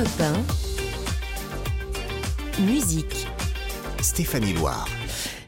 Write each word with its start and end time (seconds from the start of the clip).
Europe 0.00 0.22
1, 2.58 2.62
musique. 2.62 3.26
Stéphanie 4.00 4.54
Loire. 4.54 4.88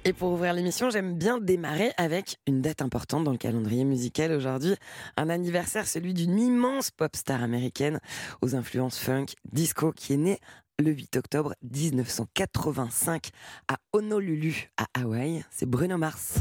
Et 0.04 0.12
pour 0.12 0.32
ouvrir 0.32 0.52
l'émission, 0.52 0.90
j'aime 0.90 1.16
bien 1.16 1.38
démarrer 1.38 1.92
avec 1.96 2.36
une 2.46 2.60
date 2.60 2.82
importante 2.82 3.24
dans 3.24 3.30
le 3.30 3.38
calendrier 3.38 3.84
musical 3.84 4.30
aujourd'hui. 4.30 4.74
Un 5.16 5.30
anniversaire, 5.30 5.86
celui 5.86 6.12
d'une 6.12 6.38
immense 6.38 6.90
pop 6.90 7.16
star 7.16 7.42
américaine 7.42 7.98
aux 8.42 8.54
influences 8.54 8.98
funk, 8.98 9.24
disco, 9.50 9.90
qui 9.90 10.12
est 10.12 10.18
née 10.18 10.38
le 10.78 10.90
8 10.90 11.16
octobre 11.16 11.54
1985 11.62 13.30
à 13.68 13.78
Honolulu, 13.94 14.70
à 14.76 14.84
Hawaï. 15.00 15.42
C'est 15.50 15.64
Bruno 15.64 15.96
Mars. 15.96 16.34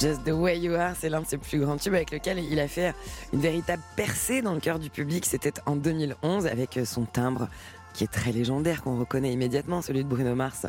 Just 0.00 0.22
the 0.24 0.30
Way 0.30 0.60
You 0.60 0.74
Are, 0.74 0.94
c'est 0.96 1.08
l'un 1.08 1.22
de 1.22 1.26
ses 1.26 1.38
plus 1.38 1.58
grands 1.58 1.76
tubes 1.76 1.94
avec 1.94 2.12
lequel 2.12 2.38
il 2.38 2.60
a 2.60 2.68
fait 2.68 2.94
une 3.32 3.40
véritable 3.40 3.82
percée 3.96 4.42
dans 4.42 4.54
le 4.54 4.60
cœur 4.60 4.78
du 4.78 4.90
public. 4.90 5.26
C'était 5.26 5.54
en 5.66 5.74
2011 5.74 6.46
avec 6.46 6.78
son 6.84 7.04
timbre 7.04 7.48
qui 7.94 8.04
est 8.04 8.12
très 8.12 8.30
légendaire, 8.30 8.84
qu'on 8.84 8.96
reconnaît 8.96 9.32
immédiatement, 9.32 9.82
celui 9.82 10.04
de 10.04 10.08
Bruno 10.08 10.36
Mars. 10.36 10.66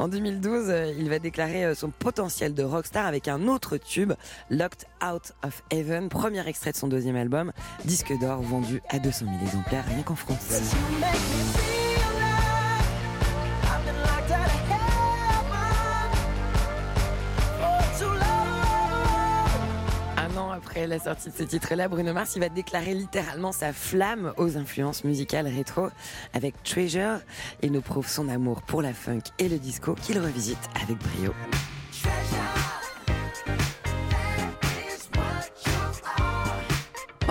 En 0.00 0.08
2012, 0.08 0.94
il 0.98 1.08
va 1.08 1.20
déclarer 1.20 1.76
son 1.76 1.90
potentiel 1.90 2.54
de 2.54 2.64
rockstar 2.64 3.06
avec 3.06 3.28
un 3.28 3.46
autre 3.46 3.76
tube, 3.76 4.14
Locked 4.50 4.88
Out 5.00 5.32
of 5.44 5.62
Heaven, 5.70 6.08
premier 6.08 6.44
extrait 6.48 6.72
de 6.72 6.76
son 6.76 6.88
deuxième 6.88 7.14
album, 7.14 7.52
disque 7.84 8.12
d'or 8.18 8.42
vendu 8.42 8.82
à 8.88 8.98
200 8.98 9.26
000 9.26 9.38
exemplaires 9.44 9.84
rien 9.86 10.02
qu'en 10.02 10.16
France. 10.16 10.74
Après 20.72 20.86
la 20.86 20.98
sortie 20.98 21.28
de 21.28 21.34
ce 21.36 21.42
titre-là, 21.42 21.86
Bruno 21.86 22.14
Mars, 22.14 22.32
il 22.34 22.40
va 22.40 22.48
déclarer 22.48 22.94
littéralement 22.94 23.52
sa 23.52 23.74
flamme 23.74 24.32
aux 24.38 24.56
influences 24.56 25.04
musicales 25.04 25.46
rétro 25.46 25.88
avec 26.32 26.54
Treasure 26.62 27.18
et 27.60 27.68
nous 27.68 27.82
prouve 27.82 28.08
son 28.08 28.26
amour 28.30 28.62
pour 28.62 28.80
la 28.80 28.94
funk 28.94 29.20
et 29.38 29.50
le 29.50 29.58
disco 29.58 29.94
qu'il 29.94 30.18
revisite 30.18 30.70
avec 30.82 30.96
brio. 30.96 31.34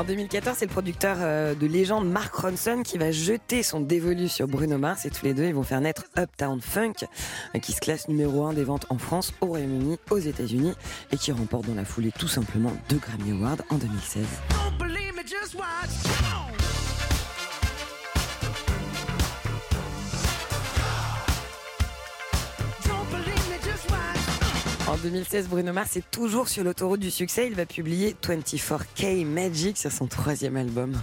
En 0.02 0.04
2014, 0.04 0.58
c'est 0.58 0.66
le 0.66 0.72
producteur 0.72 1.18
euh, 1.20 1.54
de 1.54 1.68
légende 1.68 2.10
Mark 2.10 2.34
Ronson 2.34 2.82
qui 2.84 2.98
va 2.98 3.12
jeter 3.12 3.62
son 3.62 3.82
dévolu 3.82 4.30
sur 4.30 4.48
Bruno 4.48 4.80
Mars 4.80 5.06
et 5.06 5.12
tous 5.12 5.24
les 5.24 5.36
deux 5.36 5.44
ils 5.44 5.54
vont 5.54 5.62
faire 5.62 5.80
naître 5.80 6.06
Uptown 6.18 6.60
Funk 6.60 7.06
euh, 7.54 7.60
qui 7.60 7.72
se 7.72 7.80
classe 7.80 8.08
numéro 8.08 8.44
1 8.46 8.54
des 8.54 8.64
ventes 8.64 8.88
en 8.90 8.98
France, 8.98 9.32
au 9.42 9.46
Royaume-Uni, 9.46 10.00
aux 10.10 10.18
États-Unis 10.18 10.74
et 11.12 11.18
qui 11.18 11.32
remporte 11.32 11.68
dans 11.68 11.76
la 11.76 11.86
foulée 11.86 12.12
tout 12.18 12.28
simplement 12.28 12.74
deux 12.90 12.98
Grammy 12.98 13.30
Awards 13.34 13.62
en 13.70 13.76
2016. 13.76 14.26
En 24.92 24.98
2016, 24.98 25.48
Bruno 25.48 25.72
Mars 25.72 25.96
est 25.96 26.12
toujours 26.12 26.50
sur 26.50 26.66
l'autoroute 26.66 27.00
du 27.00 27.12
succès. 27.12 27.48
Il 27.48 27.56
va 27.56 27.66
publier 27.66 28.14
24K 28.22 29.26
Magic 29.26 29.78
sur 29.78 29.90
son 29.90 30.06
troisième 30.06 30.58
album. 30.58 30.94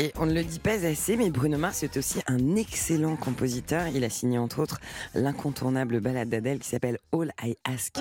Et 0.00 0.12
on 0.16 0.26
ne 0.26 0.34
le 0.34 0.42
dit 0.42 0.58
pas 0.58 0.84
assez, 0.84 1.16
mais 1.16 1.30
Bruno 1.30 1.56
Mars 1.56 1.84
est 1.84 1.96
aussi 1.96 2.20
un 2.26 2.56
excellent 2.56 3.14
compositeur. 3.14 3.86
Il 3.94 4.02
a 4.02 4.10
signé 4.10 4.38
entre 4.38 4.58
autres 4.58 4.80
l'incontournable 5.14 6.00
ballade 6.00 6.30
d'Adèle 6.30 6.58
qui 6.58 6.68
s'appelle 6.68 6.98
All 7.12 7.32
I 7.44 7.56
Ask. 7.62 8.00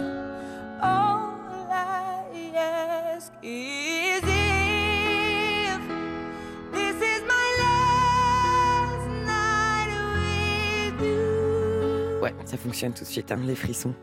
Ouais, 12.22 12.35
ça 12.46 12.57
fonctionne 12.57 12.94
tout 12.94 13.03
de 13.03 13.09
suite, 13.09 13.31
hein, 13.31 13.40
les 13.44 13.56
frissons. 13.56 13.96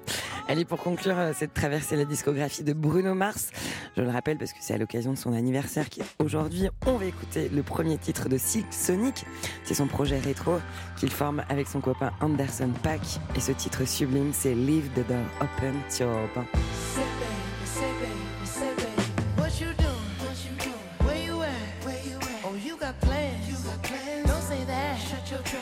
Allez, 0.48 0.64
pour 0.64 0.78
conclure 0.82 1.16
euh, 1.16 1.32
cette 1.36 1.54
traversée 1.54 1.94
la 1.94 2.04
discographie 2.04 2.64
de 2.64 2.72
Bruno 2.72 3.14
Mars, 3.14 3.50
je 3.96 4.02
le 4.02 4.10
rappelle 4.10 4.38
parce 4.38 4.52
que 4.52 4.58
c'est 4.60 4.74
à 4.74 4.78
l'occasion 4.78 5.12
de 5.12 5.18
son 5.18 5.32
anniversaire 5.32 5.86
qu'aujourd'hui, 5.88 6.68
on 6.86 6.96
va 6.96 7.04
écouter 7.04 7.48
le 7.48 7.62
premier 7.62 7.96
titre 7.98 8.28
de 8.28 8.38
Silk 8.38 8.72
Sonic. 8.72 9.24
C'est 9.62 9.74
son 9.74 9.86
projet 9.86 10.18
rétro 10.18 10.58
qu'il 10.96 11.10
forme 11.10 11.44
avec 11.48 11.68
son 11.68 11.80
copain 11.80 12.10
Anderson 12.20 12.72
Pack. 12.82 13.02
Et 13.36 13.40
ce 13.40 13.52
titre 13.52 13.86
sublime, 13.86 14.32
c'est 14.32 14.54
Leave 14.54 14.88
the 14.96 15.06
Door 15.06 15.24
Open 15.40 15.74
sur 15.88 16.08
Europe 16.08 16.38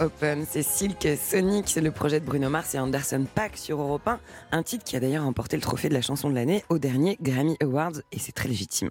Open, 0.00 0.46
c'est 0.48 0.62
Silk 0.62 1.06
Sonic, 1.20 1.68
c'est 1.68 1.82
le 1.82 1.90
projet 1.90 2.20
de 2.20 2.24
Bruno 2.24 2.48
Mars 2.48 2.74
et 2.74 2.78
Anderson 2.78 3.26
Pack 3.34 3.58
sur 3.58 3.80
Europe 3.80 4.06
1, 4.06 4.18
un 4.52 4.62
titre 4.62 4.84
qui 4.84 4.96
a 4.96 5.00
d'ailleurs 5.00 5.24
remporté 5.24 5.56
le 5.56 5.62
trophée 5.62 5.88
de 5.90 5.94
la 5.94 6.00
chanson 6.00 6.30
de 6.30 6.34
l'année 6.34 6.64
au 6.70 6.78
dernier 6.78 7.18
Grammy 7.20 7.56
Awards 7.62 8.00
et 8.12 8.18
c'est 8.18 8.32
très 8.32 8.48
légitime. 8.48 8.88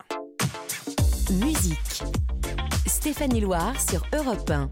Musique. 1.32 2.04
Stéphanie 2.86 3.42
Loire 3.42 3.74
sur 3.82 4.06
Europe 4.14 4.50
1. 4.50 4.70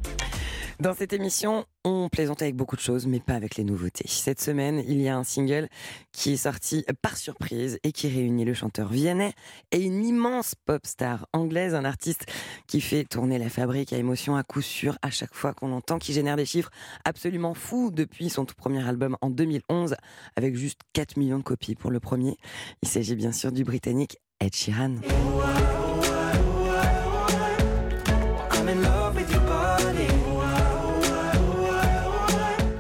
Dans 0.80 0.94
cette 0.94 1.12
émission, 1.12 1.66
on 1.84 2.08
plaisante 2.08 2.42
avec 2.42 2.56
beaucoup 2.56 2.78
de 2.78 2.81
choses, 2.81 3.06
mais 3.06 3.20
pas 3.20 3.34
avec 3.34 3.58
les 3.58 3.66
nouveautés. 3.66 4.06
Cette 4.08 4.40
semaine, 4.40 4.81
il 4.88 5.02
y 5.02 5.10
a 5.10 5.18
un 5.18 5.26
single 5.26 5.68
qui 6.14 6.31
est 6.31 6.38
sorti 6.38 6.86
par 7.02 7.18
surprise 7.18 7.80
et 7.84 7.92
qui 7.92 8.08
réunit 8.08 8.46
le 8.46 8.54
chanteur 8.54 8.88
Vianney 8.88 9.34
et 9.72 9.81
une 9.81 10.06
immense 10.06 10.56
pop 10.66 10.88
star 10.88 11.28
anglaise, 11.34 11.76
un 11.76 11.84
artiste 11.84 12.28
qui 12.66 12.80
fait 12.80 13.04
tourner 13.04 13.38
la 13.38 13.50
fabrique 13.50 13.92
à 13.92 13.98
émotion 13.98 14.38
à 14.38 14.44
coup 14.44 14.62
sûr 14.62 14.98
à 15.02 15.10
chaque 15.10 15.36
fois 15.36 15.54
qu'on 15.54 15.68
l'entend, 15.68 16.00
qui 16.00 16.14
génère 16.14 16.38
des 16.38 16.46
chiffres 16.46 16.72
absolument 17.04 17.56
fous 17.56 17.92
depuis 17.92 18.30
son 18.30 18.46
tout 18.46 18.56
premier 18.56 18.88
album 18.88 19.18
en 19.20 19.30
2011, 19.30 19.96
avec 20.38 20.56
juste 20.56 20.80
4 20.94 21.18
millions 21.18 21.40
de 21.40 21.44
copies 21.44 21.76
pour 21.76 21.92
le 21.92 22.00
premier. 22.00 22.38
Il 22.81 22.88
s'agit 22.88 23.16
bien 23.16 23.34
sûr 23.34 23.52
du 23.52 23.66
britannique 23.66 24.18
Ed 24.40 24.56
Sheeran. 24.56 24.96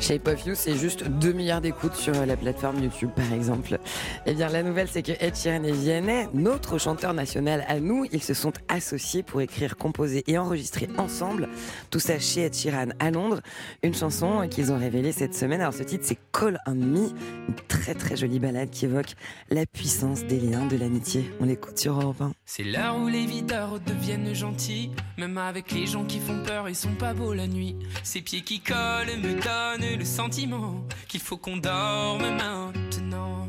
Shape 0.09 0.27
of 0.27 0.43
You, 0.43 0.55
c'est 0.55 0.75
juste 0.75 1.07
2 1.07 1.33
milliards 1.33 1.61
d'écoutes 1.61 1.93
sur 1.93 2.25
la 2.25 2.35
plateforme 2.35 2.81
YouTube, 2.83 3.11
par 3.15 3.31
exemple. 3.31 3.77
Eh 4.25 4.33
bien, 4.33 4.49
la 4.49 4.63
nouvelle, 4.63 4.87
c'est 4.87 5.03
que 5.03 5.11
Ed 5.11 5.35
Sheeran 5.35 5.63
et 5.63 5.71
Vianney, 5.71 6.27
notre 6.33 6.79
chanteur 6.79 7.13
national 7.13 7.63
à 7.67 7.79
nous, 7.79 8.07
ils 8.11 8.23
se 8.23 8.33
sont 8.33 8.53
associés 8.69 9.21
pour 9.21 9.39
écrire, 9.39 9.77
composer 9.77 10.23
et 10.25 10.39
enregistrer 10.39 10.89
ensemble. 10.97 11.47
Tout 11.91 11.99
ça 11.99 12.17
chez 12.17 12.45
Ed 12.45 12.55
Sheeran 12.55 12.87
à 12.97 13.11
Londres. 13.11 13.41
Une 13.83 13.93
chanson 13.93 14.47
qu'ils 14.49 14.71
ont 14.71 14.79
révélée 14.79 15.11
cette 15.11 15.35
semaine. 15.35 15.61
Alors, 15.61 15.75
ce 15.75 15.83
titre, 15.83 16.05
c'est 16.07 16.17
Call 16.33 16.57
on 16.65 16.73
Me. 16.73 17.09
Une 17.47 17.55
très, 17.67 17.93
très 17.93 18.17
jolie 18.17 18.39
balade 18.39 18.71
qui 18.71 18.85
évoque 18.85 19.13
la 19.51 19.67
puissance 19.67 20.25
des 20.25 20.39
liens 20.39 20.65
de 20.65 20.75
l'amitié. 20.75 21.31
On 21.39 21.45
l'écoute 21.45 21.77
sur 21.77 22.01
Europe 22.01 22.19
1. 22.19 22.31
C'est 22.45 22.63
l'heure 22.63 22.97
où 22.97 23.07
les 23.09 23.27
videurs 23.27 23.79
deviennent 23.79 24.33
gentils, 24.33 24.89
même 25.19 25.37
avec 25.37 25.71
les 25.71 25.85
gens 25.85 26.03
qui 26.03 26.19
font 26.19 26.41
peur 26.43 26.67
et 26.67 26.73
sont 26.73 26.95
pas 26.95 27.13
beaux 27.13 27.35
la 27.35 27.45
nuit. 27.45 27.75
Ces 28.01 28.21
pieds 28.21 28.41
qui 28.41 28.59
collent 28.59 29.19
me 29.21 29.39
donnent 29.39 29.98
le 29.99 30.05
sentiment 30.05 30.85
qu'il 31.09 31.19
faut 31.19 31.37
qu'on 31.37 31.57
dorme 31.57 32.21
maintenant. 32.21 33.47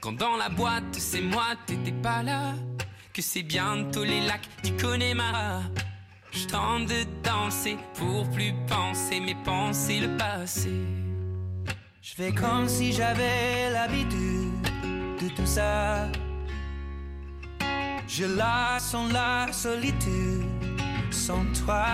Quand 0.00 0.12
dans 0.12 0.36
la 0.36 0.50
boîte, 0.50 0.94
c'est 0.98 1.22
moi, 1.22 1.46
t'étais 1.66 1.98
pas 2.02 2.22
là. 2.22 2.52
Que 3.14 3.22
c'est 3.22 3.42
bientôt 3.42 4.04
les 4.04 4.20
lacs 4.20 4.48
du 4.62 4.72
Connemara. 4.76 5.62
Je 6.32 6.44
de 6.44 7.22
danser 7.22 7.78
pour 7.94 8.28
plus 8.30 8.52
penser, 8.68 9.20
mais 9.20 9.34
penser 9.42 10.00
le 10.00 10.14
passé. 10.18 10.70
Je 12.02 12.14
fais 12.14 12.32
comme 12.32 12.68
si 12.68 12.92
j'avais 12.92 13.70
l'habitude 13.70 14.52
de 15.22 15.28
tout 15.34 15.46
ça. 15.46 16.08
Je 18.06 18.26
la 18.26 18.78
sens 18.78 19.10
la 19.12 19.50
solitude 19.50 20.44
sans 21.10 21.44
toi. 21.64 21.86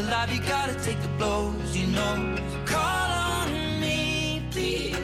Alive. 0.00 0.32
You 0.32 0.40
gotta 0.42 0.74
take 0.84 1.00
the 1.00 1.08
blows, 1.18 1.76
you 1.76 1.86
know. 1.88 2.36
Call 2.64 3.10
on 3.32 3.80
me, 3.80 4.42
please, 4.50 4.96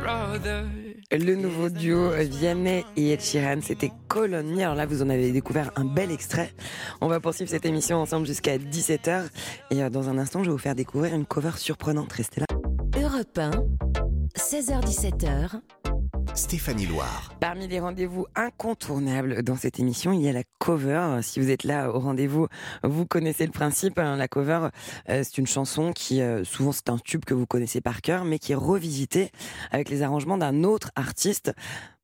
Brother. 0.00 0.81
Le 1.12 1.34
nouveau 1.34 1.68
duo 1.68 2.08
Vianney 2.10 2.86
et 2.96 3.12
Ed 3.12 3.20
c'était 3.20 3.92
Colony. 4.08 4.62
Alors 4.62 4.74
là, 4.74 4.86
vous 4.86 5.02
en 5.02 5.10
avez 5.10 5.30
découvert 5.30 5.70
un 5.76 5.84
bel 5.84 6.10
extrait. 6.10 6.50
On 7.02 7.08
va 7.08 7.20
poursuivre 7.20 7.50
cette 7.50 7.66
émission 7.66 7.98
ensemble 7.98 8.26
jusqu'à 8.26 8.56
17h. 8.56 9.28
Et 9.70 9.82
euh, 9.82 9.90
dans 9.90 10.08
un 10.08 10.16
instant, 10.16 10.42
je 10.42 10.48
vais 10.48 10.52
vous 10.52 10.58
faire 10.58 10.74
découvrir 10.74 11.14
une 11.14 11.26
cover 11.26 11.58
surprenante. 11.58 12.10
Restez 12.14 12.40
là. 12.40 12.46
Europe 12.98 13.38
1, 13.38 13.50
16h17h. 14.38 15.60
Stéphanie 16.34 16.86
Loire. 16.86 17.34
Parmi 17.40 17.68
les 17.68 17.78
rendez-vous 17.78 18.26
incontournables 18.34 19.42
dans 19.42 19.56
cette 19.56 19.78
émission, 19.78 20.12
il 20.12 20.22
y 20.22 20.28
a 20.28 20.32
la 20.32 20.44
cover. 20.58 21.18
Si 21.22 21.40
vous 21.40 21.50
êtes 21.50 21.64
là 21.64 21.90
au 21.90 21.98
rendez-vous, 21.98 22.46
vous 22.82 23.04
connaissez 23.06 23.44
le 23.44 23.52
principe. 23.52 23.98
hein. 23.98 24.16
La 24.16 24.28
cover, 24.28 24.68
euh, 25.10 25.22
c'est 25.24 25.38
une 25.38 25.46
chanson 25.46 25.92
qui, 25.92 26.22
euh, 26.22 26.42
souvent, 26.44 26.72
c'est 26.72 26.88
un 26.88 26.96
tube 26.98 27.24
que 27.26 27.34
vous 27.34 27.44
connaissez 27.46 27.82
par 27.82 28.00
cœur, 28.00 28.24
mais 28.24 28.38
qui 28.38 28.52
est 28.52 28.56
revisité 28.56 29.30
avec 29.70 29.90
les 29.90 30.02
arrangements 30.02 30.38
d'un 30.38 30.64
autre 30.64 30.90
artiste. 30.96 31.52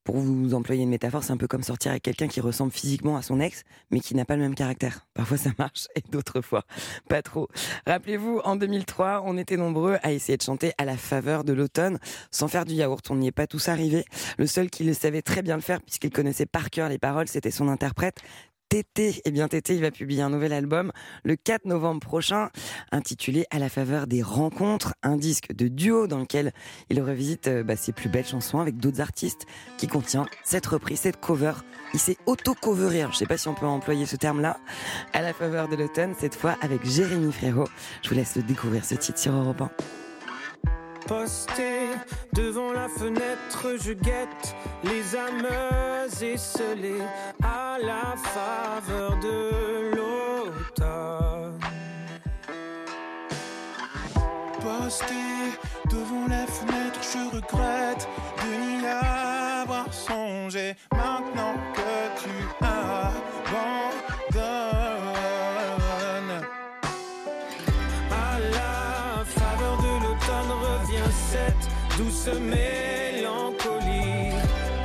Pour 0.09 0.17
vous 0.17 0.55
employer 0.55 0.85
une 0.85 0.89
métaphore, 0.89 1.23
c'est 1.23 1.35
un 1.35 1.37
peu 1.37 1.47
comme 1.47 1.63
sortir 1.63 1.91
avec 1.91 2.03
quelqu'un 2.03 2.29
qui 2.29 2.41
ressemble 2.41 2.73
physiquement 2.73 3.19
à 3.19 3.21
son 3.21 3.41
ex, 3.41 3.65
mais 3.91 4.01
qui 4.01 4.15
n'a 4.15 4.25
pas 4.25 4.37
le 4.37 4.41
même 4.41 4.55
caractère. 4.55 5.07
Parfois 5.13 5.37
ça 5.37 5.51
marche 5.59 5.87
et 5.97 6.01
d'autres 6.11 6.41
fois 6.41 6.65
pas 7.11 7.21
trop. 7.21 7.49
Rappelez-vous, 7.87 8.41
en 8.43 8.57
2003, 8.57 9.25
on 9.27 9.37
était 9.37 9.59
nombreux 9.59 9.99
à 10.03 10.13
essayer 10.13 10.39
de 10.39 10.43
chanter 10.43 10.73
à 10.79 10.87
la 10.87 10.97
faveur 10.97 11.45
de 11.45 11.53
l'automne 11.53 11.99
sans 12.31 12.49
faire 12.49 12.65
du 12.65 12.73
yaourt. 12.73 13.05
On 13.11 13.17
n'y 13.17 13.27
est 13.27 13.33
pas 13.33 13.47
tous 13.47 13.69
arrivés. 13.69 14.07
Le 14.39 14.47
seul 14.47 14.71
qui 14.71 14.83
le 14.83 14.95
savait 14.95 15.21
très 15.21 15.43
bien 15.43 15.57
le 15.57 15.61
faire, 15.61 15.83
puisqu'il 15.83 16.11
connaissait 16.11 16.47
par 16.47 16.71
cœur 16.71 16.89
les 16.89 16.99
paroles, 16.99 17.29
c'était 17.29 17.51
son 17.51 17.69
interprète. 17.69 18.23
Tété, 18.69 19.23
eh 19.25 19.31
bien 19.31 19.49
Tété, 19.49 19.77
il 19.77 19.81
va 19.81 19.91
publier 19.91 20.21
un 20.21 20.29
nouvel 20.29 20.53
album 20.53 20.93
le 21.25 21.37
4 21.37 21.65
novembre 21.65 22.01
prochain, 22.01 22.51
intitulé 22.93 23.47
À 23.51 23.59
la 23.59 23.71
faveur 23.71 24.07
des 24.07 24.23
rencontres, 24.23 24.95
un 25.03 25.17
disque 25.17 25.55
de 25.55 25.69
duo 25.69 26.07
dans 26.07 26.19
lequel 26.19 26.53
il 26.91 27.01
revisite 27.01 27.49
euh, 27.49 27.63
bah, 27.63 27.77
ses 27.77 27.93
plus 27.93 28.11
belles 28.11 28.27
chansons 28.27 28.59
avec 28.59 28.77
d'autres 28.77 29.01
artistes, 29.01 29.47
qui 29.79 29.87
contient 29.87 30.27
cette 30.45 30.67
reprise, 30.67 31.01
cette 31.01 31.19
cover. 31.19 31.55
Il 31.95 32.01
s'est 32.01 32.19
auto-coveré, 32.27 33.01
alors 33.01 33.13
je 33.13 33.19
sais 33.19 33.27
pas 33.27 33.39
si 33.39 33.49
on 33.49 33.55
peut 33.55 33.65
employer 33.65 34.05
ce 34.05 34.17
terme-là, 34.17 34.59
à 35.15 35.23
la 35.23 35.33
faveur 35.33 35.69
de 35.69 35.77
l'automne, 35.77 36.15
cette 36.19 36.35
fois 36.35 36.57
avec 36.61 36.85
Jérémy 36.85 37.33
Frérot. 37.33 37.69
Je 38.03 38.11
vous 38.11 38.17
laisse 38.17 38.37
le 38.37 38.43
découvrir 38.43 38.85
ce 38.85 38.97
titre 38.97 39.19
sur 39.19 39.33
Europe 39.33 39.63
1. 39.63 39.71
Posté 41.09 41.89
devant 42.35 42.71
la 42.73 42.87
fenêtre, 42.87 43.77
je 43.81 43.95
guette 43.95 44.55
les 44.85 45.17
âmes 45.17 45.47
esselées 46.21 47.03
à 47.43 47.79
la 47.83 48.15
faveur 48.15 49.17
de 49.17 49.97
l'automne. 49.97 51.59
Posté 54.61 55.15
devant 55.91 56.29
la 56.29 56.47
fenêtre, 56.47 57.01
je 57.01 57.37
regrette 57.37 58.07
de 58.43 58.81
n'y 58.81 58.87
avoir 58.87 59.91
songé. 59.91 60.77
Maintenant 60.93 61.55
douce 71.99 72.29
mélancolie. 72.41 73.51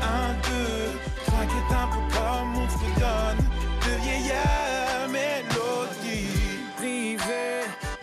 un, 0.01 0.33
deux, 0.47 0.97
trois 1.25 1.45
qui 1.45 1.57
est 1.61 1.75
un 1.75 1.87
peu 1.93 2.03
comme 2.15 2.57
on 2.57 2.67
fredonne 2.67 3.43
de 3.85 3.93
vieilles 4.01 4.33
mélodies. 5.09 6.27
Privé 6.77 7.45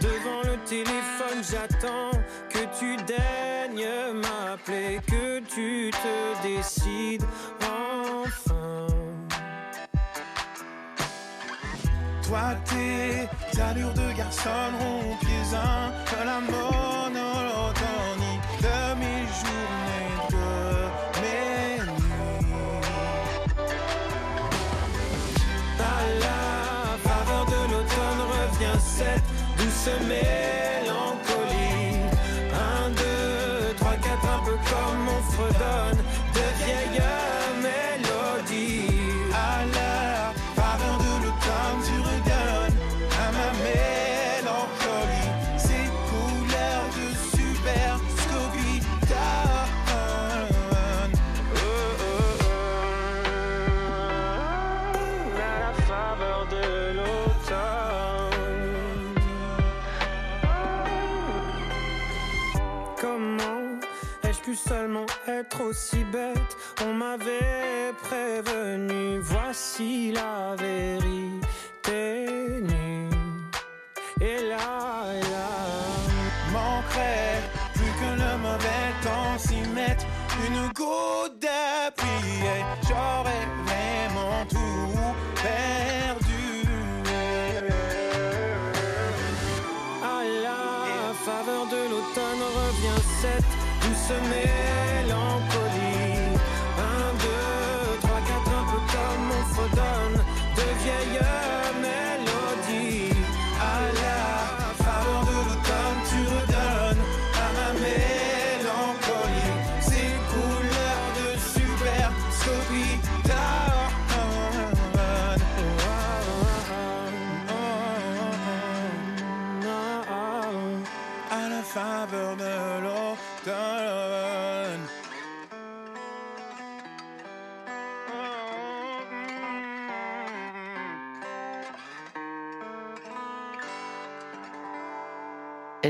devant 0.00 0.42
le 0.44 0.56
téléphone, 0.64 1.42
j'attends 1.42 2.16
que 2.48 2.62
tu 2.78 2.96
daignes 3.04 4.14
m'appeler, 4.14 5.00
que 5.06 5.40
tu 5.40 5.90
te 5.90 6.42
décides 6.46 7.24
enfin. 7.62 8.86
Toi, 12.22 12.54
tes 12.64 13.60
allures 13.60 13.92
de 13.94 14.16
garçon 14.16 14.50
rompiez 14.78 15.56
un 15.56 15.99
être 65.40 65.62
aussi 65.62 66.04
bête. 66.04 66.56
On 66.84 66.92
m'avait 66.94 67.92
prévenu, 68.02 69.18
voici 69.20 70.12
la 70.12 70.54
vérité 70.56 72.26
nue. 72.60 73.08
Et 74.20 74.48
là, 74.48 74.99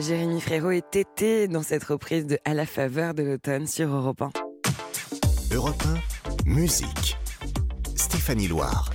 Jérémy 0.00 0.40
Frérot 0.40 0.70
et 0.70 0.82
Tété 0.82 1.46
dans 1.46 1.62
cette 1.62 1.84
reprise 1.84 2.26
de 2.26 2.38
À 2.44 2.54
la 2.54 2.64
faveur 2.64 3.12
de 3.12 3.22
l'automne 3.22 3.66
sur 3.66 3.88
Europe 3.88 4.22
1. 4.22 4.30
Europe 5.54 5.82
1, 6.46 6.50
musique. 6.50 7.18
Stéphanie 7.96 8.48
Loire. 8.48 8.90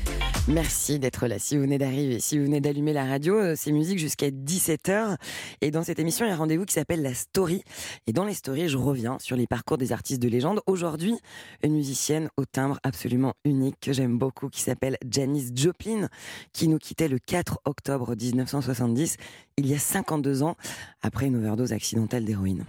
Merci 0.48 1.00
d'être 1.00 1.26
là. 1.26 1.40
Si 1.40 1.56
vous 1.56 1.64
venez 1.64 1.80
d'arriver, 1.80 2.20
si 2.20 2.38
vous 2.38 2.46
venez 2.46 2.62
d'allumer 2.62 2.94
la 2.94 3.06
radio, 3.06 3.36
euh, 3.36 3.54
c'est 3.58 3.72
musique 3.72 3.98
jusqu'à 3.98 4.30
17h. 4.30 5.18
Et 5.62 5.72
dans 5.72 5.84
cette 5.84 5.98
émission, 5.98 6.24
il 6.24 6.30
y 6.30 6.32
a 6.32 6.36
un 6.36 6.38
rendez-vous 6.38 6.66
qui 6.66 6.74
s'appelle 6.74 7.02
La 7.02 7.16
Story. 7.16 7.64
Et 8.06 8.14
dans 8.14 8.26
les 8.26 8.36
stories, 8.36 8.70
je 8.70 8.78
reviens 8.78 9.18
sur 9.18 9.36
les 9.36 9.48
parcours 9.48 9.80
des 9.80 9.92
artistes 9.92 10.22
de 10.22 10.28
légende. 10.28 10.62
Aujourd'hui, 10.68 11.16
une 11.64 11.74
musicienne 11.74 12.30
au 12.38 12.46
timbre 12.46 12.80
absolument 12.84 13.34
unique 13.44 13.78
que 13.82 13.92
j'aime 13.92 14.20
beaucoup, 14.20 14.50
qui 14.50 14.62
s'appelle 14.62 14.98
Janis 15.10 15.50
Joplin, 15.56 16.10
qui 16.54 16.68
nous 16.68 16.78
quittait 16.78 17.08
le 17.08 17.18
4 17.18 17.62
octobre 17.66 18.16
1970, 18.16 19.18
il 19.58 19.66
y 19.66 19.74
a 19.74 19.80
52 19.80 20.44
ans, 20.44 20.58
après 21.02 21.26
une 21.26 21.38
overdose 21.38 21.74
accidentelle 21.74 22.24
d'héroïne. 22.24 22.66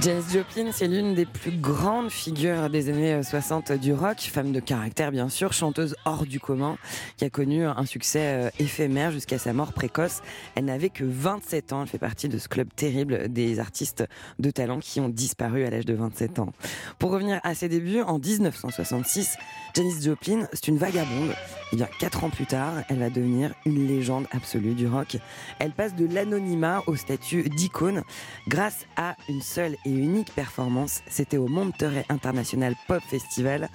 Janis 0.00 0.32
Joplin, 0.32 0.70
c'est 0.70 0.86
l'une 0.86 1.14
des 1.14 1.26
plus 1.26 1.50
grandes 1.50 2.10
figures 2.10 2.70
des 2.70 2.88
années 2.88 3.20
60 3.20 3.72
du 3.72 3.92
rock, 3.92 4.20
femme 4.20 4.52
de 4.52 4.60
caractère 4.60 5.10
bien 5.10 5.28
sûr, 5.28 5.52
chanteuse 5.52 5.96
hors 6.04 6.24
du 6.24 6.38
commun, 6.38 6.78
qui 7.16 7.24
a 7.24 7.30
connu 7.30 7.64
un 7.64 7.84
succès 7.84 8.20
euh, 8.20 8.50
éphémère 8.60 9.10
jusqu'à 9.10 9.38
sa 9.38 9.52
mort 9.52 9.72
précoce. 9.72 10.20
Elle 10.54 10.66
n'avait 10.66 10.90
que 10.90 11.02
27 11.02 11.72
ans, 11.72 11.82
elle 11.82 11.88
fait 11.88 11.98
partie 11.98 12.28
de 12.28 12.38
ce 12.38 12.46
club 12.46 12.68
terrible 12.76 13.28
des 13.28 13.58
artistes 13.58 14.04
de 14.38 14.50
talent 14.52 14.78
qui 14.78 15.00
ont 15.00 15.08
disparu 15.08 15.64
à 15.64 15.70
l'âge 15.70 15.84
de 15.84 15.94
27 15.94 16.38
ans. 16.38 16.52
Pour 17.00 17.10
revenir 17.10 17.40
à 17.42 17.56
ses 17.56 17.68
débuts, 17.68 18.02
en 18.02 18.20
1966, 18.20 19.36
Janis 19.78 20.02
Joplin, 20.02 20.48
c'est 20.52 20.66
une 20.66 20.76
vagabonde. 20.76 21.32
Et 21.72 21.76
bien, 21.76 21.86
quatre 22.00 22.24
ans 22.24 22.30
plus 22.30 22.46
tard, 22.46 22.82
elle 22.88 22.98
va 22.98 23.10
devenir 23.10 23.54
une 23.64 23.86
légende 23.86 24.26
absolue 24.32 24.74
du 24.74 24.88
rock. 24.88 25.18
Elle 25.60 25.70
passe 25.70 25.94
de 25.94 26.04
l'anonymat 26.04 26.82
au 26.88 26.96
statut 26.96 27.48
d'icône 27.48 28.02
grâce 28.48 28.86
à 28.96 29.14
une 29.28 29.40
seule 29.40 29.76
et 29.84 29.90
unique 29.90 30.34
performance. 30.34 31.02
C'était 31.08 31.36
au 31.36 31.46
Monterey 31.46 32.04
International 32.08 32.74
Pop 32.88 33.00
Festival. 33.08 33.68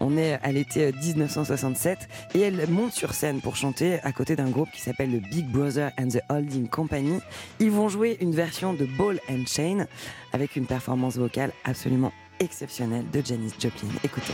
On 0.00 0.16
est 0.16 0.38
à 0.42 0.50
l'été 0.50 0.92
1967 0.92 2.08
et 2.34 2.40
elle 2.40 2.66
monte 2.70 2.94
sur 2.94 3.12
scène 3.12 3.42
pour 3.42 3.56
chanter 3.56 4.00
à 4.02 4.12
côté 4.12 4.36
d'un 4.36 4.48
groupe 4.48 4.70
qui 4.70 4.80
s'appelle 4.80 5.12
le 5.12 5.18
Big 5.18 5.46
Brother 5.46 5.90
and 6.00 6.08
the 6.08 6.22
Holding 6.30 6.70
Company. 6.70 7.20
Ils 7.58 7.70
vont 7.70 7.90
jouer 7.90 8.16
une 8.22 8.34
version 8.34 8.72
de 8.72 8.86
Ball 8.96 9.20
and 9.28 9.44
Chain 9.46 9.84
avec 10.32 10.56
une 10.56 10.64
performance 10.64 11.18
vocale 11.18 11.52
absolument 11.64 12.12
exceptionnelle 12.38 13.04
de 13.12 13.20
Janis 13.22 13.52
Joplin. 13.60 13.90
Écoutez. 14.02 14.32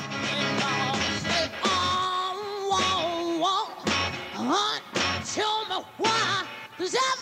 Pour 6.87 7.16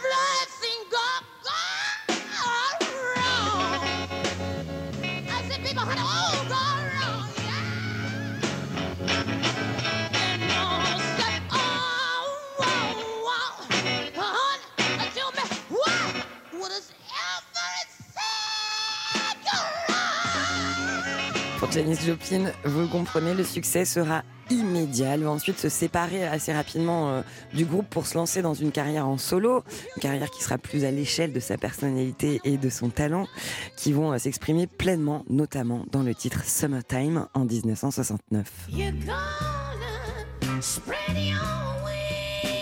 Janis 21.74 22.06
Joplin, 22.06 22.52
vous 22.64 22.86
comprenez, 22.86 23.34
le 23.34 23.42
succès 23.42 23.84
sera 23.84 24.22
immédiat. 24.48 25.14
Elle 25.14 25.24
va 25.24 25.30
ensuite 25.30 25.58
se 25.58 25.68
séparer 25.68 26.24
assez 26.24 26.52
rapidement 26.52 27.08
euh, 27.10 27.22
du 27.52 27.64
groupe 27.64 27.88
pour 27.90 28.06
se 28.06 28.16
lancer 28.16 28.42
dans 28.42 28.54
une 28.54 28.70
carrière 28.70 29.08
en 29.08 29.18
solo, 29.18 29.64
une 29.96 30.02
carrière 30.02 30.30
qui 30.30 30.40
sera 30.40 30.56
plus 30.56 30.84
à 30.84 30.92
l'échelle 30.92 31.32
de 31.32 31.40
sa 31.40 31.58
personnalité 31.58 32.40
et 32.44 32.58
de 32.58 32.70
son 32.70 32.90
talent, 32.90 33.26
qui 33.76 33.92
vont 33.92 34.12
euh, 34.12 34.18
s'exprimer 34.18 34.68
pleinement, 34.68 35.24
notamment 35.28 35.84
dans 35.90 36.04
le 36.04 36.14
titre 36.14 36.44
Summertime 36.44 37.26
en 37.34 37.44
1969. 37.44 38.68
You're 38.68 38.92
gonna 38.92 40.62
spread 40.62 41.16
your 41.16 41.40
wings, 41.84 42.54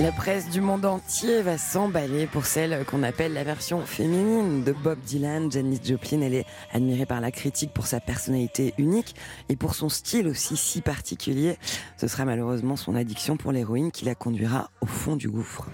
La 0.00 0.12
presse 0.12 0.48
du 0.48 0.60
monde 0.60 0.84
entier 0.84 1.42
va 1.42 1.58
s'emballer 1.58 2.28
pour 2.28 2.46
celle 2.46 2.84
qu'on 2.84 3.02
appelle 3.02 3.32
la 3.32 3.42
version 3.42 3.84
féminine 3.84 4.62
de 4.62 4.70
Bob 4.70 5.00
Dylan. 5.00 5.50
Janis 5.50 5.80
Joplin, 5.84 6.20
elle 6.20 6.34
est 6.34 6.46
admirée 6.72 7.04
par 7.04 7.20
la 7.20 7.32
critique 7.32 7.72
pour 7.74 7.88
sa 7.88 7.98
personnalité 7.98 8.74
unique 8.78 9.16
et 9.48 9.56
pour 9.56 9.74
son 9.74 9.88
style 9.88 10.28
aussi 10.28 10.56
si 10.56 10.82
particulier. 10.82 11.58
Ce 11.96 12.06
sera 12.06 12.24
malheureusement 12.24 12.76
son 12.76 12.94
addiction 12.94 13.36
pour 13.36 13.50
l'héroïne 13.50 13.90
qui 13.90 14.04
la 14.04 14.14
conduira 14.14 14.70
au 14.80 14.86
fond 14.86 15.16
du 15.16 15.28
gouffre. 15.28 15.66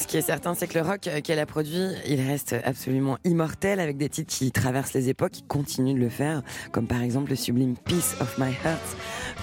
Ce 0.00 0.06
qui 0.06 0.16
est 0.16 0.22
certain, 0.22 0.54
c'est 0.54 0.66
que 0.66 0.78
le 0.78 0.84
rock 0.84 1.10
qu'elle 1.22 1.38
a 1.38 1.44
produit, 1.44 1.88
il 2.06 2.22
reste 2.22 2.56
absolument 2.64 3.18
immortel 3.24 3.80
avec 3.80 3.98
des 3.98 4.08
titres 4.08 4.34
qui 4.34 4.50
traversent 4.50 4.94
les 4.94 5.10
époques, 5.10 5.32
qui 5.32 5.42
continuent 5.42 5.94
de 5.94 6.00
le 6.00 6.08
faire, 6.08 6.42
comme 6.72 6.86
par 6.86 7.02
exemple 7.02 7.28
le 7.28 7.36
sublime 7.36 7.76
Piece 7.76 8.16
of 8.18 8.38
My 8.38 8.48
Heart 8.64 8.80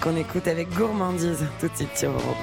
qu'on 0.02 0.16
écoute 0.16 0.48
avec 0.48 0.68
gourmandise 0.74 1.46
tout 1.60 1.68
de 1.68 1.76
suite 1.76 1.96
sur 1.96 2.10
Europe 2.10 2.42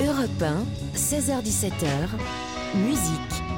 1. 0.00 0.06
Europe 0.06 0.42
1, 0.42 0.64
16h17h, 0.96 2.08
musique. 2.86 3.49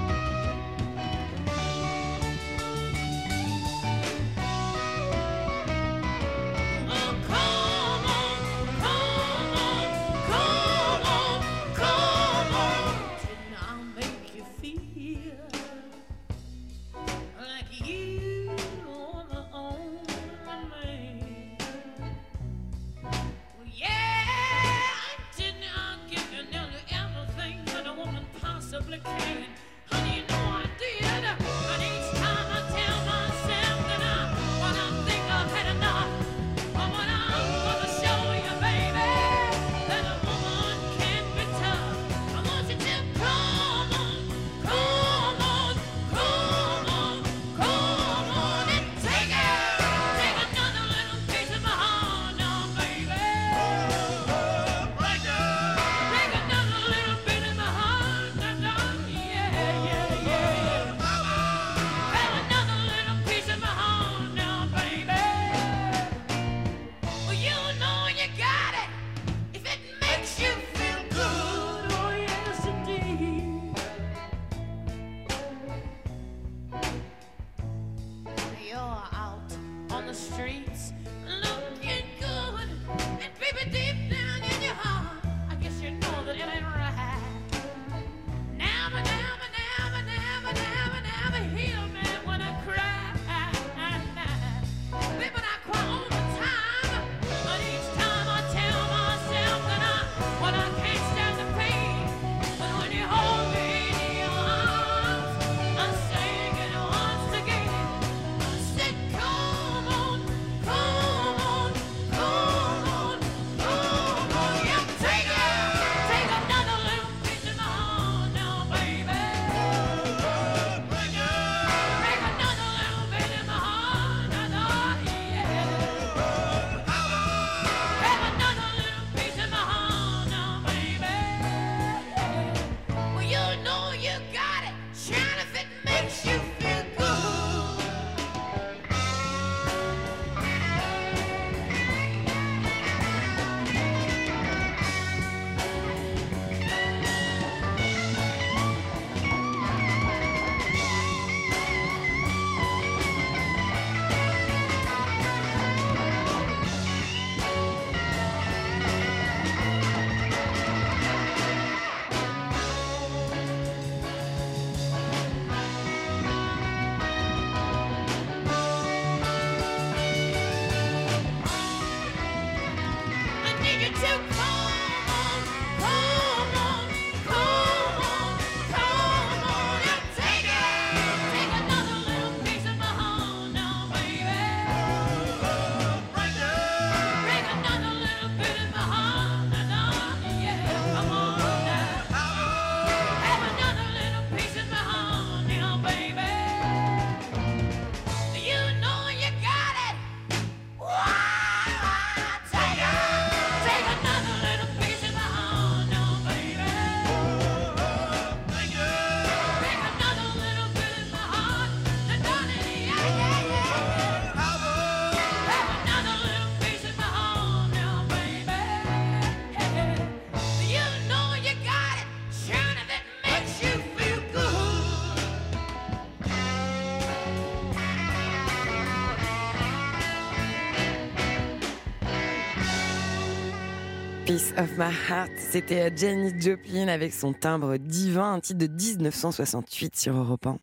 Of 234.59 234.77
My 234.77 234.93
Heart, 235.09 235.31
c'était 235.37 235.91
Janis 235.97 236.35
Joplin 236.39 236.89
avec 236.89 237.15
son 237.15 237.33
timbre 237.33 237.77
divin, 237.79 238.35
un 238.35 238.41
titre 238.41 238.59
de 238.59 238.67
1968 238.67 239.97
sur 239.97 240.17
Europe 240.17 240.47
1. 240.47 240.59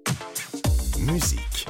Musique. 1.12 1.67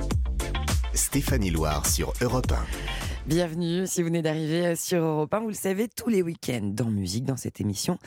Stéphanie 0.93 1.51
Loire 1.51 1.85
sur 1.85 2.13
Europe 2.21 2.51
1. 2.51 3.08
Bienvenue 3.29 3.85
si 3.85 4.01
vous 4.01 4.07
venez 4.07 4.23
d'arriver 4.23 4.65
euh, 4.65 4.75
sur 4.75 5.03
Europe 5.03 5.31
1. 5.31 5.41
Vous 5.41 5.49
le 5.49 5.53
savez, 5.53 5.87
tous 5.87 6.09
les 6.09 6.23
week-ends 6.23 6.71
dans 6.73 6.89
musique, 6.89 7.25
dans 7.25 7.37
cette 7.37 7.61
émission, 7.61 7.99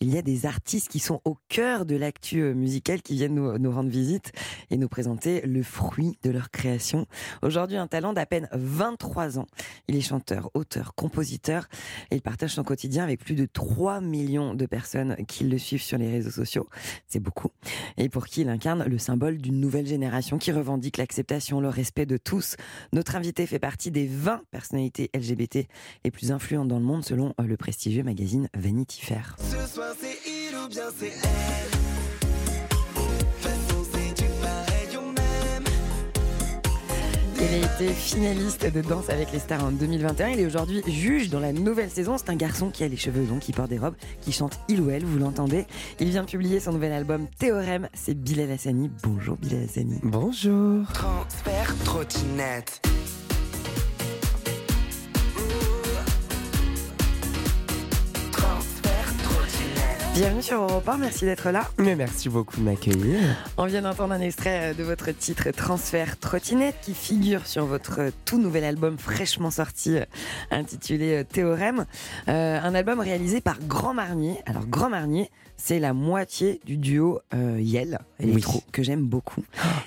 il 0.00 0.08
y 0.08 0.16
a 0.16 0.22
des 0.22 0.46
artistes 0.46 0.88
qui 0.88 1.00
sont 1.00 1.20
au 1.26 1.36
cœur 1.50 1.84
de 1.84 1.96
l'actu 1.96 2.40
euh, 2.40 2.54
musicale 2.54 3.02
qui 3.02 3.16
viennent 3.16 3.34
nous, 3.34 3.58
nous 3.58 3.70
rendre 3.70 3.90
visite 3.90 4.32
et 4.70 4.78
nous 4.78 4.88
présenter 4.88 5.42
le 5.42 5.62
fruit 5.62 6.16
de 6.22 6.30
leur 6.30 6.50
création. 6.50 7.06
Aujourd'hui, 7.42 7.76
un 7.76 7.88
talent 7.88 8.14
d'à 8.14 8.24
peine 8.24 8.48
23 8.52 9.38
ans. 9.38 9.44
Il 9.86 9.96
est 9.96 10.00
chanteur, 10.00 10.50
auteur, 10.54 10.94
compositeur 10.94 11.68
et 12.10 12.14
il 12.16 12.22
partage 12.22 12.54
son 12.54 12.64
quotidien 12.64 13.04
avec 13.04 13.22
plus 13.22 13.34
de 13.34 13.44
3 13.44 14.00
millions 14.00 14.54
de 14.54 14.64
personnes 14.64 15.14
qui 15.28 15.44
le 15.44 15.58
suivent 15.58 15.82
sur 15.82 15.98
les 15.98 16.10
réseaux 16.10 16.30
sociaux. 16.30 16.70
C'est 17.06 17.20
beaucoup. 17.20 17.50
Et 17.98 18.08
pour 18.08 18.26
qui 18.26 18.40
il 18.40 18.48
incarne 18.48 18.84
le 18.84 18.96
symbole 18.96 19.36
d'une 19.36 19.60
nouvelle 19.60 19.86
génération 19.86 20.38
qui 20.38 20.52
revendique 20.52 20.96
l'acceptation, 20.96 21.60
le 21.60 21.68
respect 21.68 22.06
de 22.06 22.16
tous. 22.16 22.56
Notre 22.94 23.14
invité 23.14 23.46
fait 23.46 23.58
partie 23.58 23.90
des 23.90 24.06
20 24.06 24.40
personnalités 24.70 25.10
LGBT 25.14 25.66
les 26.04 26.10
plus 26.10 26.30
influentes 26.30 26.68
dans 26.68 26.78
le 26.78 26.84
monde 26.84 27.04
selon 27.04 27.34
euh, 27.40 27.44
le 27.44 27.56
prestigieux 27.56 28.04
magazine 28.04 28.48
Vanity 28.54 29.00
Fair. 29.00 29.36
Ce 29.38 29.66
soir 29.66 29.92
c'est 29.98 30.16
il 30.26 30.56
ou 30.56 30.68
bien 30.68 30.84
c'est 30.96 31.06
elle. 31.06 31.70
Façon 33.40 33.84
c'est 33.92 34.22
du 34.22 34.28
pareil 34.40 34.96
au 34.96 35.06
même. 35.10 35.64
Il 37.36 37.64
a 37.64 37.66
été 37.66 37.92
finaliste 37.92 38.72
de 38.72 38.80
Danse 38.80 39.10
avec 39.10 39.32
les 39.32 39.40
stars 39.40 39.64
en 39.64 39.72
2021. 39.72 40.28
Il 40.28 40.40
est 40.40 40.46
aujourd'hui 40.46 40.82
juge 40.86 41.30
dans 41.30 41.40
la 41.40 41.52
nouvelle 41.52 41.90
saison. 41.90 42.16
C'est 42.16 42.30
un 42.30 42.36
garçon 42.36 42.70
qui 42.70 42.84
a 42.84 42.88
les 42.88 42.96
cheveux 42.96 43.26
longs, 43.26 43.40
qui 43.40 43.52
porte 43.52 43.70
des 43.70 43.78
robes, 43.78 43.96
qui 44.20 44.30
chante 44.30 44.60
il 44.68 44.80
ou 44.80 44.90
elle, 44.90 45.04
vous 45.04 45.18
l'entendez. 45.18 45.66
Il 45.98 46.10
vient 46.10 46.22
de 46.22 46.28
publier 46.28 46.60
son 46.60 46.72
nouvel 46.72 46.92
album 46.92 47.26
Théorème. 47.38 47.88
C'est 47.92 48.14
Bilal 48.14 48.52
Hassani. 48.52 48.88
Bonjour 49.02 49.36
Bilal 49.36 49.64
Hassani. 49.64 49.98
Bonjour. 50.04 50.86
Transfert 50.92 51.74
trottinette. 51.84 52.80
Bienvenue 60.14 60.42
sur 60.42 60.60
Europe 60.60 60.88
1, 60.88 60.98
merci 60.98 61.24
d'être 61.24 61.50
là. 61.50 61.68
Mais 61.78 61.94
merci 61.94 62.28
beaucoup 62.28 62.56
de 62.56 62.62
m'accueillir. 62.62 63.20
On 63.56 63.66
vient 63.66 63.82
d'entendre 63.82 64.12
un 64.12 64.20
extrait 64.20 64.72
euh, 64.72 64.74
de 64.74 64.82
votre 64.82 65.10
titre 65.12 65.50
Transfert 65.52 66.18
Trottinette 66.18 66.74
qui 66.82 66.94
figure 66.94 67.46
sur 67.46 67.64
votre 67.64 68.00
euh, 68.00 68.10
tout 68.24 68.38
nouvel 68.38 68.64
album 68.64 68.98
fraîchement 68.98 69.52
sorti 69.52 69.98
euh, 69.98 70.04
intitulé 70.50 71.18
euh, 71.18 71.24
Théorème. 71.24 71.86
Euh, 72.28 72.60
un 72.60 72.74
album 72.74 72.98
réalisé 72.98 73.40
par 73.40 73.58
Grand 73.60 73.94
Marnier. 73.94 74.42
Alors 74.46 74.66
Grand 74.66 74.90
Marnier, 74.90 75.30
c'est 75.62 75.78
la 75.78 75.92
moitié 75.92 76.60
du 76.64 76.76
duo 76.78 77.20
euh, 77.34 77.58
Yel, 77.60 77.98
électro, 78.18 78.62
que 78.72 78.82
j'aime 78.82 79.06
beaucoup. 79.06 79.42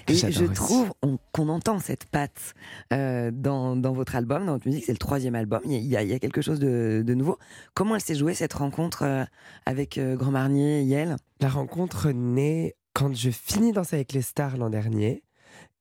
que 0.05 0.13
Et 0.13 0.31
je 0.31 0.45
trouve 0.45 0.93
on- 1.01 1.17
qu'on 1.31 1.49
entend 1.49 1.79
cette 1.79 2.05
patte 2.05 2.53
euh, 2.93 3.31
dans, 3.33 3.75
dans 3.75 3.91
votre 3.93 4.15
album, 4.15 4.45
dans 4.45 4.53
votre 4.53 4.67
musique. 4.67 4.85
C'est 4.85 4.91
le 4.91 4.97
troisième 4.99 5.35
album. 5.35 5.61
Il 5.65 5.71
y 5.83 5.97
a, 5.97 6.03
il 6.03 6.09
y 6.09 6.13
a- 6.13 6.19
quelque 6.19 6.41
chose 6.41 6.59
de, 6.59 7.03
de 7.05 7.13
nouveau. 7.13 7.37
Comment 7.73 7.95
elle 7.95 8.01
s'est 8.01 8.15
jouée 8.15 8.33
cette 8.35 8.53
rencontre 8.53 9.03
euh, 9.03 9.23
avec 9.65 9.97
euh, 9.97 10.15
Grand 10.15 10.31
Marnier, 10.31 10.83
Yel? 10.83 11.15
La 11.39 11.49
rencontre 11.49 12.11
naît 12.11 12.75
quand 12.93 13.13
je 13.15 13.31
finis 13.31 13.71
Danser 13.71 13.95
avec 13.95 14.13
les 14.13 14.21
stars 14.21 14.57
l'an 14.57 14.69
dernier. 14.69 15.23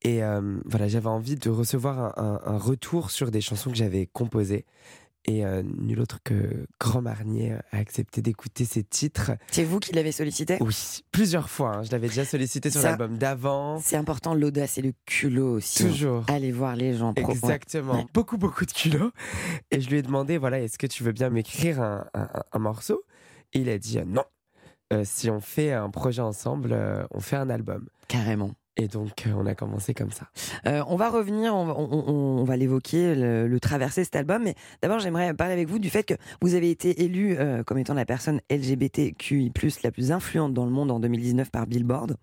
Et 0.04 0.20
voilà, 0.64 0.88
j'avais 0.88 1.06
envie 1.06 1.36
de 1.36 1.48
recevoir 1.48 2.18
un, 2.18 2.40
un- 2.44 2.54
un 2.54 2.58
retour 2.58 3.12
sur 3.12 3.30
des 3.30 3.40
chansons 3.40 3.70
que 3.70 3.76
j'avais 3.76 4.06
composées. 4.06 4.64
Et 5.24 5.46
euh, 5.46 5.62
nul 5.62 6.00
autre 6.00 6.18
que 6.24 6.66
Grand 6.80 7.00
Marnier 7.00 7.52
a 7.70 7.76
accepté 7.76 8.22
d'écouter 8.22 8.64
ces 8.64 8.82
titres. 8.82 9.30
C'est 9.52 9.62
vous 9.62 9.78
qui 9.78 9.92
l'avez 9.92 10.10
sollicité? 10.10 10.58
Oui, 10.60 10.76
plusieurs 11.12 11.48
fois. 11.48 11.76
hein. 11.76 11.82
Je 11.84 11.92
l'avais 11.92 12.08
déjà 12.08 12.24
sollicité 12.24 12.70
sur 12.70 12.80
l'album 12.82 13.18
d'avant. 13.18 13.78
C'est 13.78 13.94
important, 13.96 14.34
l'audace 14.34 14.78
et 14.78 14.82
le 14.82 14.92
culot 15.06 15.54
aussi. 15.58 15.84
Toujours. 15.84 16.24
Allez 16.28 16.50
voir 16.50 16.74
les 16.74 16.94
gens. 16.96 17.12
Exactement. 17.14 17.92
Ouais. 17.94 18.06
Beaucoup, 18.12 18.36
beaucoup 18.36 18.66
de 18.66 18.72
culot. 18.72 19.12
Et 19.70 19.80
je 19.80 19.88
lui 19.90 19.98
ai 19.98 20.02
demandé, 20.02 20.38
voilà, 20.38 20.60
est-ce 20.60 20.76
que 20.76 20.88
tu 20.88 21.04
veux 21.04 21.12
bien 21.12 21.30
m'écrire 21.30 21.80
un, 21.80 22.04
un- 22.14 22.28
un 22.50 22.58
morceau? 22.58 23.04
Et 23.52 23.60
il 23.60 23.68
a 23.68 23.78
dit 23.78 23.98
euh, 24.00 24.04
non. 24.04 24.24
Euh, 24.92 25.02
si 25.04 25.30
on 25.30 25.40
fait 25.40 25.72
un 25.72 25.88
projet 25.90 26.20
ensemble, 26.22 26.70
euh, 26.72 27.04
on 27.12 27.20
fait 27.20 27.36
un 27.36 27.48
album. 27.48 27.86
Carrément. 28.08 28.50
Et 28.78 28.88
donc, 28.88 29.26
euh, 29.26 29.32
on 29.36 29.44
a 29.44 29.54
commencé 29.54 29.92
comme 29.92 30.12
ça. 30.12 30.28
Euh, 30.66 30.82
on 30.88 30.96
va 30.96 31.10
revenir, 31.10 31.54
on, 31.54 32.42
va- 32.44 32.56
l'évoquer, 32.56 33.14
le, 33.14 33.58
traverser 33.60 34.02
cet 34.02 34.16
album. 34.16 34.42
Mais 34.44 34.54
d'abord, 34.80 34.98
j'aimerais 34.98 35.34
parler 35.34 35.52
avec 35.52 35.68
vous 35.68 35.78
du 35.78 35.90
fait 35.90 36.04
que 36.04 36.14
vous 36.40 36.54
avez 36.54 36.70
été 36.70 37.02
élu 37.04 37.36
euh, 37.38 37.62
comme 37.64 37.76
étant 37.76 37.92
la 37.92 38.06
personne 38.06 38.40
LGBTQI+, 38.50 39.52
la 39.84 39.90
plus 39.92 40.10
influente 40.10 40.54
dans 40.54 40.64
le 40.64 40.70
monde 40.70 40.90
en 40.90 41.00
2019 41.00 41.50
par 41.50 41.66
Billboard, 41.66 42.16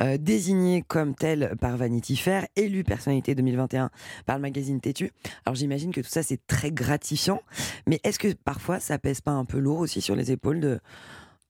euh, 0.00 0.16
désignée 0.16 0.82
comme 0.82 1.14
telle 1.14 1.54
par 1.60 1.76
Vanity 1.76 2.16
Fair, 2.16 2.46
élu 2.56 2.82
personnalité 2.82 3.34
2021 3.34 3.90
par 4.24 4.36
le 4.36 4.42
magazine 4.42 4.80
Tétu. 4.80 5.10
Alors 5.44 5.54
j'imagine 5.54 5.92
que 5.92 6.00
tout 6.00 6.08
ça, 6.08 6.22
c'est 6.22 6.46
très 6.46 6.72
gratifiant. 6.72 7.42
Mais 7.86 8.00
est-ce 8.04 8.18
que 8.18 8.32
parfois, 8.32 8.80
ça 8.80 8.98
pèse 8.98 9.20
pas 9.20 9.32
un 9.32 9.44
peu 9.44 9.58
lourd 9.58 9.80
aussi 9.80 10.00
sur 10.00 10.16
les 10.16 10.32
épaules 10.32 10.80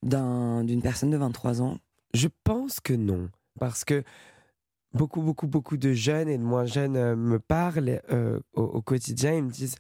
d'un- 0.03 0.65
d'une 0.65 0.83
personne 0.83 1.11
de 1.11 1.17
23 1.17 1.63
ans? 1.63 1.79
Je 2.15 2.27
pense 2.43 2.81
que 2.81 2.95
non. 2.95 3.29
Parce 3.59 3.85
que 3.85 4.03
beaucoup, 4.93 5.23
beaucoup, 5.23 5.47
beaucoup 5.47 5.77
de 5.77 5.93
jeunes 5.93 6.29
et 6.29 6.39
de 6.39 6.43
moins 6.43 6.67
jeunes 6.67 6.97
euh, 6.97 7.17
me 7.17 7.39
parlent 7.39 8.01
euh, 8.11 8.41
au, 8.55 8.83
quotidien. 8.83 9.35
Ils 9.35 9.45
me 9.45 9.51
disent 9.51 9.77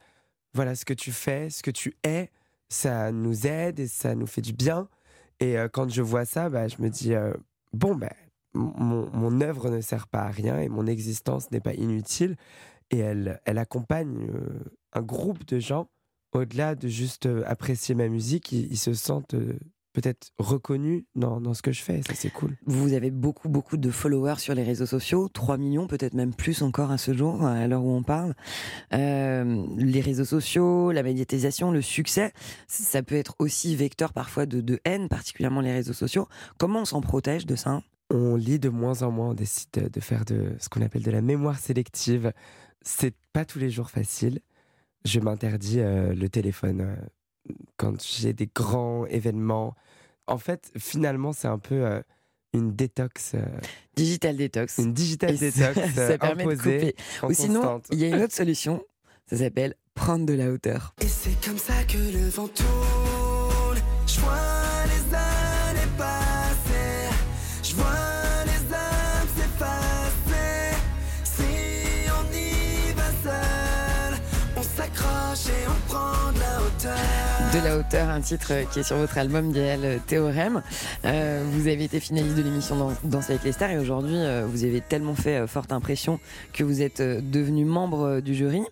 voilà 0.55 0.75
ce 0.75 0.85
que 0.85 0.95
tu 0.95 1.13
fais, 1.13 1.51
ce 1.51 1.63
que 1.63 1.71
tu 1.71 1.97
es, 2.05 2.31
ça 2.69 3.13
nous 3.13 3.47
aide 3.47 3.81
et 3.81 3.87
ça 3.87 4.15
nous 4.15 4.27
fait 4.27 4.43
du 4.43 4.53
bien. 4.53 4.89
Et 5.41 5.59
euh, 5.59 5.69
quand 5.69 5.89
je 5.89 6.03
vois 6.03 6.25
ça, 6.25 6.49
bah, 6.49 6.69
je 6.69 6.77
me 6.81 6.89
dis 6.89 7.13
bon, 7.73 7.95
ben, 7.95 8.11
mon, 8.55 9.41
œuvre 9.41 9.71
ne 9.71 9.81
sert 9.81 10.09
pas 10.09 10.23
à 10.23 10.31
rien 10.31 10.59
et 10.59 10.69
mon 10.69 10.87
existence 10.87 11.51
n'est 11.51 11.61
pas 11.61 11.75
inutile. 11.75 12.37
Et 12.91 12.99
elle, 12.99 13.41
accompagne 13.47 14.29
un 14.93 15.03
groupe 15.03 15.47
de 15.47 15.61
gens 15.61 15.89
au-delà 16.33 16.75
de 16.75 16.89
juste 16.89 17.29
apprécier 17.47 17.95
ma 17.95 18.09
musique. 18.09 18.51
Ils, 18.51 18.77
se 18.77 18.95
sentent 18.95 19.37
peut-être 19.93 20.31
reconnus 20.39 21.05
dans, 21.15 21.41
dans 21.41 21.55
ce 21.55 21.63
que 21.63 21.73
je 21.73 21.83
fais. 21.83 22.03
Ça, 22.07 22.15
c'est 22.15 22.31
cool. 22.31 22.57
Vous 22.67 22.93
avez 22.93 23.11
beaucoup, 23.11 23.49
beaucoup 23.49 23.77
de 23.77 23.91
followers 23.91 24.39
sur 24.39 24.55
les 24.55 24.63
réseaux 24.63 24.87
sociaux, 24.87 25.29
3 25.29 25.57
millions, 25.59 25.87
peut-être 25.87 26.15
même 26.15 26.35
plus 26.35 26.63
encore 26.63 26.91
à 26.91 26.99
ce 26.99 27.13
jour, 27.13 27.45
à 27.45 27.67
l'heure 27.67 27.85
où 27.85 27.91
on 27.93 28.03
parle. 28.03 28.35
Euh, 28.93 29.65
les 29.77 30.01
réseaux 30.01 30.25
sociaux, 30.25 30.93
la 30.93 31.03
médiatisation, 31.03 31.71
le 31.71 31.83
succès, 31.83 32.33
ça 32.69 33.03
peut 33.03 33.15
être 33.17 33.35
aussi 33.39 33.77
vecteur 33.77 34.13
parfois 34.13 34.47
de, 34.47 34.61
de 34.61 34.81
haine, 34.85 35.09
particulièrement 35.09 35.61
les 35.61 35.73
réseaux 35.73 35.93
sociaux. 35.93 36.29
Comment 36.59 36.83
on 36.83 36.85
s'en 36.85 37.01
protège 37.01 37.47
de 37.47 37.57
ça? 37.57 37.83
On 38.13 38.35
lit 38.37 38.59
de 38.59 38.69
moins 38.69 39.03
en 39.03 39.11
moins, 39.11 39.31
on 39.31 39.35
décide 39.35 39.69
de- 39.75 39.89
de 39.89 40.01
faire 40.01 40.25
de 40.25 40.55
ce 40.59 40.69
qu'on 40.69 40.83
appelle 40.83 41.03
de 41.03 41.11
la 41.11 41.21
mémoire 41.23 41.59
sélective. 41.59 42.33
C'est 42.83 43.15
pas 43.33 43.45
tous 43.45 43.59
les 43.59 43.71
jours 43.71 43.91
facile. 43.91 44.41
Je 45.05 45.21
m'interdis 45.21 45.81
euh, 45.81 46.13
le 46.15 46.29
téléphone 46.29 46.81
euh, 46.81 46.97
quand 47.77 48.03
j'ai 48.03 48.33
des 48.33 48.49
grands 48.55 49.07
événements. 49.07 49.75
En 50.27 50.39
fait, 50.39 50.71
finalement, 50.79 51.33
c'est 51.33 51.49
un 51.49 51.59
peu 51.59 51.85
euh, 51.85 52.01
une 52.53 52.73
détox. 52.75 53.33
euh, 53.35 53.41
Digital 53.97 54.37
détox. 54.37 54.79
Une 54.79 54.93
digital 54.93 55.31
Et 55.43 55.51
ça- 55.51 55.73
détox 55.73 55.95
ça 55.95 56.01
euh, 56.03 56.19
permet 56.19 56.45
de 56.47 56.55
couper. 56.57 56.95
Ou 57.25 57.33
sinon, 57.33 57.81
il 57.91 57.99
y 58.01 58.05
a 58.05 58.09
une 58.17 58.23
autre 58.23 58.35
solution, 58.35 58.83
ça 59.27 59.37
s'appelle 59.39 59.75
prendre 59.95 60.25
de 60.27 60.35
la 60.35 60.51
hauteur. 60.51 60.95
Et 61.03 61.09
c'est 61.09 61.39
comme 61.45 61.59
ça 61.59 61.83
que 61.85 61.99
le 61.99 62.29
vent 62.29 62.49
tourne. 62.49 63.79
De 77.53 77.59
la 77.65 77.77
hauteur, 77.79 78.09
un 78.09 78.21
titre 78.21 78.53
qui 78.73 78.79
est 78.79 78.83
sur 78.85 78.97
votre 78.97 79.19
album 79.19 79.53
Gaël 79.53 80.01
Théorème. 80.07 80.63
Euh, 81.05 81.43
vous 81.51 81.67
avez 81.67 81.83
été 81.83 81.99
finaliste 81.99 82.37
de 82.37 82.43
l'émission 82.43 82.77
Dans- 82.77 82.93
Danse 83.03 83.29
avec 83.31 83.43
les 83.43 83.51
stars 83.51 83.71
et 83.73 83.79
aujourd'hui 83.79 84.15
euh, 84.15 84.47
vous 84.47 84.63
avez 84.65 84.81
tellement 84.81 85.17
fait 85.17 85.37
euh, 85.39 85.47
forte 85.49 85.73
impression 85.73 86.21
que 86.53 86.63
vous 86.63 86.81
êtes 86.81 87.03
devenu 87.03 87.65
membre 87.65 88.21
du 88.21 88.35
jury. 88.37 88.63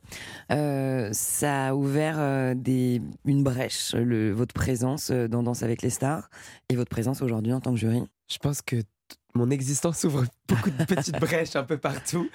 Ça 0.49 1.67
a 1.69 1.75
ouvert 1.75 2.55
des, 2.55 3.03
une 3.25 3.43
brèche, 3.43 3.95
votre 3.97 4.55
présence 4.55 5.11
dans 5.11 5.43
Danse 5.43 5.65
avec 5.65 5.83
les 5.83 5.91
stars 5.91 6.31
et 6.69 6.77
votre 6.77 6.91
présence 6.91 7.21
aujourd'hui 7.21 7.53
en 7.53 7.61
tant 7.61 7.73
que 7.73 7.79
jury. 7.79 8.05
Je 8.31 8.39
pense 8.39 8.63
que 8.63 8.77
mon 9.35 9.51
existence 9.51 10.05
ouvre 10.05 10.25
beaucoup 10.49 10.71
de 10.71 10.85
petites 10.85 11.15
brèches 11.21 11.57
un 11.57 11.65
peu 11.65 11.77
partout. 11.79 12.29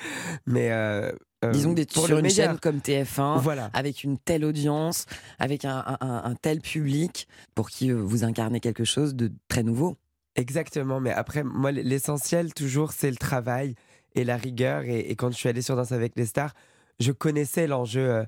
Mais 0.46 0.72
euh, 0.72 1.12
euh, 1.44 1.52
Disons 1.52 1.72
que 1.72 1.76
d'être 1.78 1.92
sur 1.92 2.06
une 2.18 2.22
meilleur. 2.24 2.52
chaîne 2.52 2.60
comme 2.60 2.78
TF1, 2.78 3.40
Voilà. 3.42 3.70
avec 3.74 4.04
une 4.04 4.18
telle 4.18 4.46
audience, 4.46 5.06
avec 5.40 5.66
un, 5.66 5.84
un- 5.86 5.98
un- 6.02 6.24
un 6.24 6.36
tel 6.36 6.62
public 6.62 7.28
pour 7.56 7.70
qui 7.70 7.92
euh, 7.92 7.96
vous 7.96 8.24
incarnez 8.24 8.60
quelque 8.60 8.84
chose 8.86 9.16
de 9.16 9.32
très 9.48 9.64
nouveau. 9.64 9.98
Exactement, 10.36 11.00
mais 11.00 11.12
après, 11.12 11.44
moi, 11.44 11.72
l'essentiel, 11.72 12.54
toujours, 12.54 12.92
c'est 12.92 13.12
le 13.12 13.18
travail 13.18 13.76
et 14.16 14.24
la 14.24 14.38
rigueur. 14.38 14.84
Et, 14.84 15.00
et 15.12 15.16
quand 15.16 15.30
je 15.32 15.38
suis 15.38 15.50
allé 15.50 15.62
sur 15.62 15.76
Danse 15.76 15.92
avec 15.92 16.14
les 16.16 16.26
stars, 16.26 16.54
je 17.00 17.12
connaissais 17.12 17.68
l'enjeu 17.68 18.10
euh, 18.10 18.24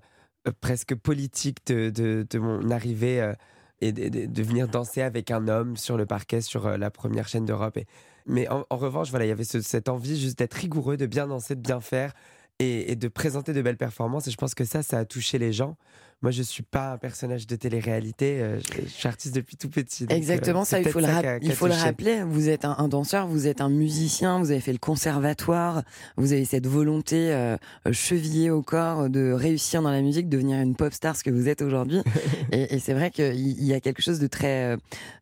euh, 0.47 0.51
presque 0.61 0.93
politique 0.95 1.59
de, 1.67 1.89
de, 1.89 2.25
de 2.29 2.39
mon 2.39 2.69
arrivée 2.69 3.33
et 3.81 3.91
de, 3.91 4.43
venir 4.43 4.67
danser 4.67 5.01
avec 5.01 5.31
un 5.31 5.47
homme 5.47 5.75
sur 5.77 5.97
le 5.97 6.05
parquet 6.05 6.41
sur 6.41 6.77
la 6.77 6.89
première 6.91 7.27
chaîne 7.27 7.45
d'Europe. 7.45 7.77
Et- 7.77 7.87
Mais 8.25 8.47
en, 8.49 8.65
revanche, 8.71 9.09
voilà, 9.11 9.25
il 9.25 9.29
y 9.29 9.31
avait 9.31 9.43
ce- 9.43 9.61
cette 9.61 9.89
envie 9.89 10.19
juste 10.19 10.37
d'être 10.39 10.53
rigoureux, 10.55 10.97
de 10.97 11.05
bien 11.05 11.27
danser, 11.27 11.55
de 11.55 11.61
bien 11.61 11.79
faire 11.81 12.13
et, 12.59 12.91
et 12.91 12.95
de 12.95 13.07
présenter 13.07 13.53
de 13.53 13.61
belles 13.61 13.77
performances. 13.77 14.27
Et 14.27 14.31
je 14.31 14.37
pense 14.37 14.55
que 14.55 14.65
ça, 14.65 14.81
ça 14.83 14.99
a 14.99 15.05
touché 15.05 15.37
les 15.37 15.53
gens. 15.53 15.77
Moi, 16.25 16.31
je 16.31 16.41
suis 16.41 16.63
pas 16.63 16.93
un 16.93 16.97
personnage 16.97 17.45
de 17.45 17.55
télé-réalité. 17.55 18.39
euh, 18.41 18.57
je, 18.59 18.81
je 18.81 18.87
suis 18.89 19.07
artiste 19.07 19.35
depuis 19.35 19.57
tout 19.57 19.69
petit. 19.69 20.05
euh, 20.05 20.07
Exactement, 20.15 20.65
c'est 20.65 20.77
ça, 20.77 20.81
il 20.81 20.89
faut, 20.89 20.99
le, 20.99 21.05
ça 21.05 21.17
a- 21.19 21.37
il 21.37 21.51
faut 21.53 21.67
rappeler. 21.67 22.23
Vous 22.27 22.49
êtes 22.49 22.65
un, 22.65 22.73
un 22.79 22.87
danseur, 22.87 23.27
vous 23.27 23.45
êtes 23.45 23.61
un 23.61 23.69
musicien, 23.69 24.39
vous 24.39 24.49
avez 24.49 24.59
fait 24.59 24.71
le 24.71 24.79
conservatoire, 24.79 25.83
vous 26.17 26.33
avez 26.33 26.43
cette 26.45 26.65
volonté 26.65 27.31
euh, 27.31 27.57
chevillée 27.91 28.49
au 28.49 28.63
corps 28.63 29.07
de 29.07 29.31
réussir 29.31 29.83
dans 29.83 29.91
la 29.91 30.01
musique, 30.01 30.27
de 30.27 30.37
devenir 30.37 30.59
une 30.61 30.75
pop 30.75 30.91
star, 30.93 31.15
ce 31.15 31.23
que 31.23 31.29
vous 31.29 31.47
êtes 31.47 31.61
aujourd'hui. 31.61 32.01
et 32.51 32.73
et 32.73 32.79
c'est 32.79 32.93
vrai 32.95 33.11
qu'il 33.11 33.35
il 33.35 33.63
y 33.63 33.73
a 33.75 33.79
quelque 33.79 34.01
chose 34.01 34.17
de 34.17 34.25
très, 34.25 34.73
euh, 34.73 34.77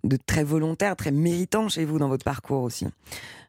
de 0.06 0.16
très 0.26 0.46
volontaire, 0.46 0.96
très 0.96 1.12
méritant 1.12 1.68
chez 1.68 1.84
vous 1.84 2.00
dans 2.00 2.08
votre 2.08 2.24
parcours 2.24 2.64
aussi. 2.64 2.88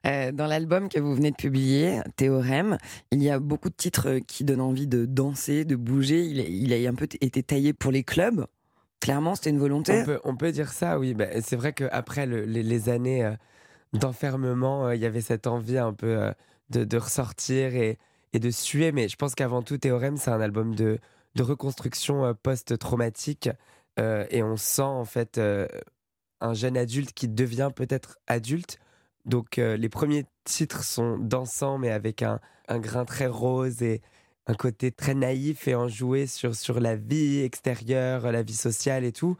Euh, 0.06 0.32
dans 0.32 0.46
l'album 0.46 0.90
que 0.90 1.00
vous 1.00 1.14
venez 1.14 1.30
de 1.30 1.36
publier, 1.36 2.00
Théorème, 2.16 2.76
il 3.10 3.22
y 3.22 3.30
a 3.30 3.38
beaucoup 3.38 3.70
de 3.70 3.74
titres 3.74 4.08
euh, 4.10 4.20
qui 4.20 4.44
donnent 4.44 4.60
envie 4.60 4.86
de 4.86 5.06
danser, 5.06 5.64
de 5.64 5.76
bouger. 5.76 6.24
Il 6.26 6.40
a, 6.40 6.44
il 6.76 6.86
a 6.86 6.90
un 6.90 6.94
peu 6.94 7.08
été 7.22 7.42
taillé 7.44 7.72
pour 7.72 7.92
les 7.92 8.04
clubs. 8.04 8.46
Clairement, 9.00 9.34
c'était 9.34 9.50
une 9.50 9.58
volonté. 9.58 10.02
On 10.24 10.34
peut, 10.34 10.50
dire 10.50 10.72
ça, 10.72 10.98
oui. 10.98 11.12
Bah, 11.12 11.26
c'est 11.42 11.56
vrai 11.56 11.74
qu'après 11.74 12.24
le, 12.24 12.44
les, 12.44 12.88
années 12.88 13.24
euh, 13.24 13.34
d'enfermement, 13.92 14.86
euh, 14.86 14.94
il 14.94 15.02
y 15.02 15.06
avait 15.06 15.20
cette 15.20 15.46
envie 15.46 15.76
un 15.76 15.92
peu 15.92 16.16
euh, 16.18 16.32
de, 16.70 16.96
ressortir 16.96 17.74
et, 17.76 17.98
de 18.32 18.50
suer. 18.50 18.92
Mais 18.92 19.08
je 19.08 19.16
pense 19.16 19.34
qu'avant 19.34 19.60
tout, 19.60 19.76
Théorème, 19.76 20.16
c'est 20.16 20.30
un 20.30 20.40
album 20.40 20.74
de, 20.74 20.98
reconstruction 21.38 22.34
post-traumatique. 22.42 23.50
Et 23.98 24.42
on 24.42 24.56
sent 24.56 24.82
en 24.82 25.04
fait 25.04 25.40
un 26.40 26.54
jeune 26.54 26.76
adulte 26.76 27.12
qui 27.12 27.28
devient 27.28 27.70
peut-être 27.74 28.18
adulte. 28.26 28.78
Donc 29.24 29.56
les 29.56 29.88
premiers 29.88 30.24
titres 30.44 30.82
sont 30.82 31.18
dansants, 31.18 31.78
mais 31.78 31.90
avec 31.90 32.22
un, 32.22 32.40
un 32.68 32.78
grain 32.78 33.04
très 33.04 33.26
rose 33.26 33.82
et 33.82 34.00
un 34.46 34.54
côté 34.54 34.90
très 34.90 35.14
naïf 35.14 35.68
et 35.68 35.74
enjoué 35.74 36.26
sur, 36.26 36.54
sur 36.54 36.80
la 36.80 36.96
vie 36.96 37.40
extérieure, 37.40 38.30
la 38.30 38.42
vie 38.42 38.54
sociale 38.54 39.04
et 39.04 39.12
tout. 39.12 39.36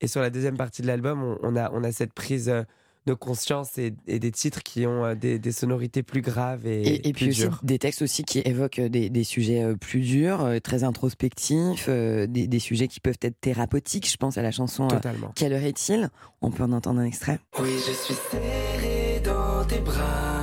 Et 0.00 0.08
sur 0.08 0.20
la 0.20 0.30
deuxième 0.30 0.56
partie 0.56 0.82
de 0.82 0.86
l'album, 0.86 1.22
on, 1.22 1.38
on 1.42 1.56
a, 1.56 1.70
on 1.72 1.82
a 1.84 1.92
cette 1.92 2.12
prise 2.12 2.48
euh, 2.48 2.62
de 3.06 3.14
conscience 3.14 3.78
et, 3.78 3.94
et 4.06 4.18
des 4.18 4.32
titres 4.32 4.62
qui 4.62 4.84
ont 4.86 5.04
euh, 5.04 5.14
des, 5.14 5.38
des 5.38 5.52
sonorités 5.52 6.02
plus 6.02 6.22
graves 6.22 6.66
et, 6.66 6.82
Et, 6.82 7.08
et 7.08 7.12
plus 7.12 7.26
puis 7.26 7.28
aussi 7.30 7.40
dures. 7.42 7.60
des 7.62 7.78
textes 7.78 8.02
aussi 8.02 8.24
qui 8.24 8.40
évoquent 8.40 8.80
des, 8.80 9.10
des 9.10 9.24
sujets 9.24 9.62
euh, 9.62 9.74
plus 9.76 10.00
durs, 10.00 10.42
euh, 10.44 10.58
très 10.58 10.84
introspectifs, 10.84 11.86
euh, 11.88 12.26
des, 12.26 12.46
des 12.46 12.58
sujets 12.58 12.88
qui 12.88 13.00
peuvent 13.00 13.18
être 13.22 13.40
thérapeutiques. 13.40 14.10
Je 14.10 14.16
pense 14.16 14.38
à 14.38 14.42
la 14.42 14.50
chanson 14.50 14.84
euh, 14.86 14.88
Totalement. 14.88 15.32
Quelle 15.34 15.52
heure 15.52 15.62
est-il? 15.62 16.10
On 16.42 16.50
peut 16.50 16.64
en 16.64 16.72
entendre 16.72 17.00
un 17.00 17.04
extrait. 17.04 17.38
Oui, 17.60 17.70
je 17.86 17.92
suis 17.92 18.14
serré 18.30 19.20
dans 19.24 19.64
tes 19.66 19.80
bras, 19.80 20.42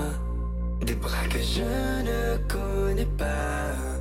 des 0.85 0.95
bras 0.95 1.27
que 1.29 1.39
je 1.39 1.61
ne 1.63 2.37
connais 2.47 3.05
pas. 3.17 3.92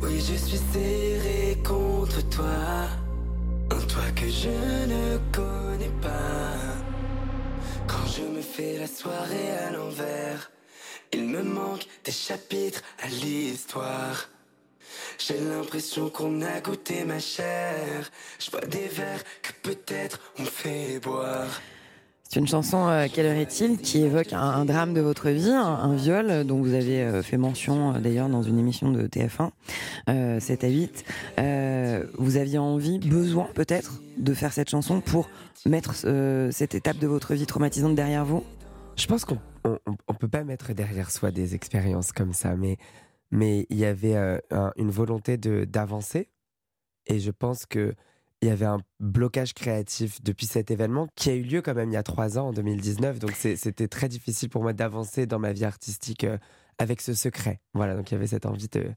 Oui, 0.00 0.20
je 0.20 0.34
suis 0.34 0.60
serré 0.72 1.58
contre 1.64 2.20
toi, 2.28 2.88
un 3.70 3.80
toi 3.86 4.02
que 4.14 4.28
je 4.28 4.86
ne 4.86 5.18
connais 5.32 5.92
pas. 6.00 6.54
Quand 7.86 8.06
je 8.06 8.22
me 8.22 8.40
fais 8.40 8.78
la 8.78 8.86
soirée 8.86 9.50
à 9.66 9.70
l'envers, 9.72 10.50
il 11.12 11.24
me 11.24 11.42
manque 11.42 11.86
des 12.04 12.12
chapitres 12.12 12.82
à 13.02 13.08
l'histoire. 13.08 14.28
J'ai 15.18 15.40
l'impression 15.40 16.10
qu'on 16.10 16.42
a 16.42 16.60
goûté 16.60 17.04
ma 17.04 17.18
chair. 17.18 18.10
Je 18.38 18.50
bois 18.50 18.66
des 18.66 18.86
verres 18.88 19.24
que 19.42 19.52
peut-être 19.62 20.20
on 20.38 20.44
fait 20.44 21.00
boire. 21.00 21.60
C'est 22.28 22.40
une 22.40 22.46
chanson, 22.46 22.86
euh, 22.88 23.06
Quelle 23.10 23.24
heure 23.24 23.38
est-il, 23.38 23.78
qui 23.78 24.02
évoque 24.02 24.34
un, 24.34 24.66
drame 24.66 24.92
de 24.92 25.00
votre 25.00 25.30
vie, 25.30 25.48
un, 25.48 25.94
viol, 25.94 26.26
euh, 26.28 26.44
dont 26.44 26.60
vous 26.60 26.74
avez 26.74 27.02
euh, 27.02 27.22
fait 27.22 27.38
mention 27.38 27.94
euh, 27.94 28.00
d'ailleurs 28.00 28.28
dans 28.28 28.42
une 28.42 28.58
émission 28.58 28.92
de 28.92 29.06
TF1, 29.06 29.50
euh, 30.10 30.38
7 30.38 30.64
à 30.64 30.68
8. 30.68 31.04
Euh, 31.38 32.04
vous 32.18 32.36
aviez 32.36 32.58
envie, 32.58 32.98
besoin 32.98 33.48
peut-être, 33.54 34.02
de 34.18 34.34
faire 34.34 34.52
cette 34.52 34.68
chanson 34.68 35.00
pour 35.00 35.30
mettre 35.64 35.94
cette 36.52 36.74
étape 36.74 36.98
de 36.98 37.06
votre 37.06 37.32
vie 37.32 37.46
traumatisante 37.46 37.94
derrière 37.94 38.26
vous? 38.26 38.44
Je 38.96 39.06
pense 39.06 39.24
qu'on 39.24 39.38
on, 39.64 39.78
on, 40.06 40.14
peut 40.14 40.28
pas 40.28 40.44
mettre 40.44 40.74
derrière 40.74 41.10
soi 41.10 41.30
des 41.30 41.54
expériences 41.54 42.12
comme 42.12 42.34
ça, 42.34 42.56
mais 42.56 42.76
mais 43.30 43.66
il 43.70 43.78
y 43.78 43.84
avait 43.86 44.16
un- 44.16 44.72
une 44.76 44.90
volonté 44.90 45.36
d'avancer, 45.38 46.28
et 47.06 47.20
je 47.20 47.30
pense 47.30 47.64
que 47.64 47.94
il 48.42 48.48
y 48.48 48.50
avait 48.52 48.66
un 48.66 48.78
blocage 49.00 49.52
créatif 49.54 50.22
depuis 50.22 50.46
cet 50.46 50.70
événement 50.70 51.08
qui 51.16 51.30
a 51.30 51.34
eu 51.34 51.42
lieu 51.42 51.60
quand 51.62 51.74
même 51.74 51.90
il 51.90 51.94
y 51.94 51.96
a 51.96 52.02
trois 52.02 52.38
ans, 52.38 52.48
en 52.48 52.52
2019. 52.52 53.18
Donc 53.18 53.32
c'était 53.32 53.88
très 53.88 54.08
difficile 54.08 54.48
pour 54.48 54.62
moi 54.62 54.72
d'avancer 54.72 55.26
dans 55.26 55.38
ma 55.38 55.52
vie 55.52 55.64
artistique 55.64 56.24
euh, 56.24 56.38
avec 56.78 57.00
ce 57.00 57.14
secret. 57.14 57.60
Voilà, 57.74 57.96
donc 57.96 58.10
il 58.10 58.14
y 58.14 58.16
avait 58.16 58.26
cette 58.28 58.46
envie 58.46 58.68
de 58.68 58.90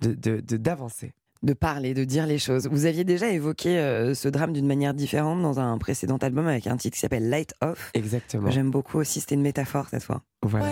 de- 0.00 0.14
de- 0.14 0.40
de- 0.40 0.56
d'avancer. 0.56 1.12
de 1.42 1.52
parler, 1.54 1.94
de 1.94 2.04
dire 2.04 2.26
les 2.26 2.38
choses. 2.38 2.66
Vous 2.70 2.84
aviez 2.86 3.04
déjà 3.04 3.28
évoqué 3.30 3.78
euh, 3.78 4.14
ce 4.14 4.28
drame 4.28 4.52
d'une 4.52 4.66
manière 4.66 4.92
différente 4.94 5.40
dans 5.40 5.58
un 5.60 5.78
précédent 5.78 6.16
album 6.18 6.46
avec 6.46 6.66
un 6.66 6.76
titre 6.76 6.94
qui 6.94 7.00
s'appelle 7.00 7.28
Light 7.30 7.54
Off. 7.62 7.90
Exactement. 7.94 8.50
J'aime 8.50 8.70
beaucoup 8.70 8.98
aussi, 8.98 9.20
c'était 9.20 9.36
une 9.36 9.42
métaphore 9.42 9.88
cette 9.88 10.02
fois. 10.02 10.22
Voilà. 10.42 10.66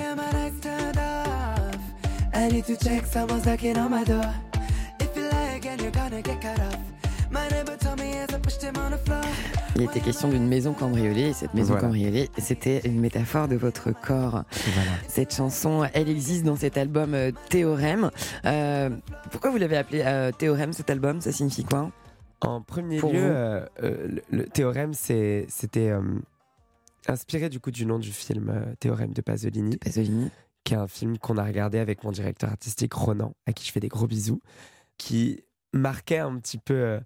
Il 9.77 9.83
était 9.83 10.01
question 10.01 10.29
d'une 10.29 10.49
maison 10.49 10.73
cambriolée 10.73 11.29
et 11.29 11.33
cette 11.33 11.55
maison 11.55 11.69
Voilà. 11.75 11.83
cambriolée, 11.83 12.31
c'était 12.39 12.81
une 12.85 13.01
métaphore 13.01 13.49
de 13.49 13.57
votre 13.57 13.93
corps. 13.93 14.43
Voilà. 14.75 14.91
Cette 15.09 15.35
chanson, 15.35 15.87
elle 15.93 16.09
existe 16.09 16.45
dans 16.45 16.57
cet 16.57 16.77
album 16.77 17.15
euh, 17.15 17.31
Théorème. 17.51 18.11
Euh, 18.45 18.91
pourquoi 19.31 19.51
vous 19.51 19.59
l'avez 19.59 19.77
appelé 19.77 20.03
euh, 20.05 20.33
Théorème 20.33 20.73
cet 20.73 20.91
album? 20.91 21.21
Ça 21.21 21.31
signifie 21.33 21.65
quoi? 21.65 21.91
En 22.41 22.61
premier 22.63 22.99
Pour 22.99 23.13
lieu, 23.13 23.21
euh, 23.23 23.67
le, 23.83 24.23
le 24.31 24.45
théorème, 24.47 24.95
c'était 24.95 25.49
euh, 25.91 26.01
inspiré 27.09 27.49
du 27.49 27.61
coup 27.61 27.71
du 27.71 27.85
nom 27.87 27.99
du 27.99 28.13
film 28.13 28.49
euh, 28.51 28.75
Théorème 28.81 29.13
de 29.13 29.21
Pasolini, 29.21 29.77
Pasolini. 29.77 30.31
qui 30.65 30.75
est 30.75 30.79
un 30.79 30.89
film 30.89 31.19
qu'on 31.19 31.37
a 31.37 31.45
regardé 31.45 31.79
avec 31.79 32.05
mon 32.05 32.11
directeur 32.13 32.51
artistique 32.51 32.95
Ronan, 32.95 33.35
à 33.47 33.53
qui 33.53 33.67
je 33.67 33.73
fais 33.73 33.81
des 33.81 33.89
gros 33.89 34.07
bisous, 34.07 34.41
qui 34.99 35.43
marquait 35.73 36.19
un 36.19 36.37
petit 36.39 36.59
peu 36.59 36.75
euh, 36.75 37.01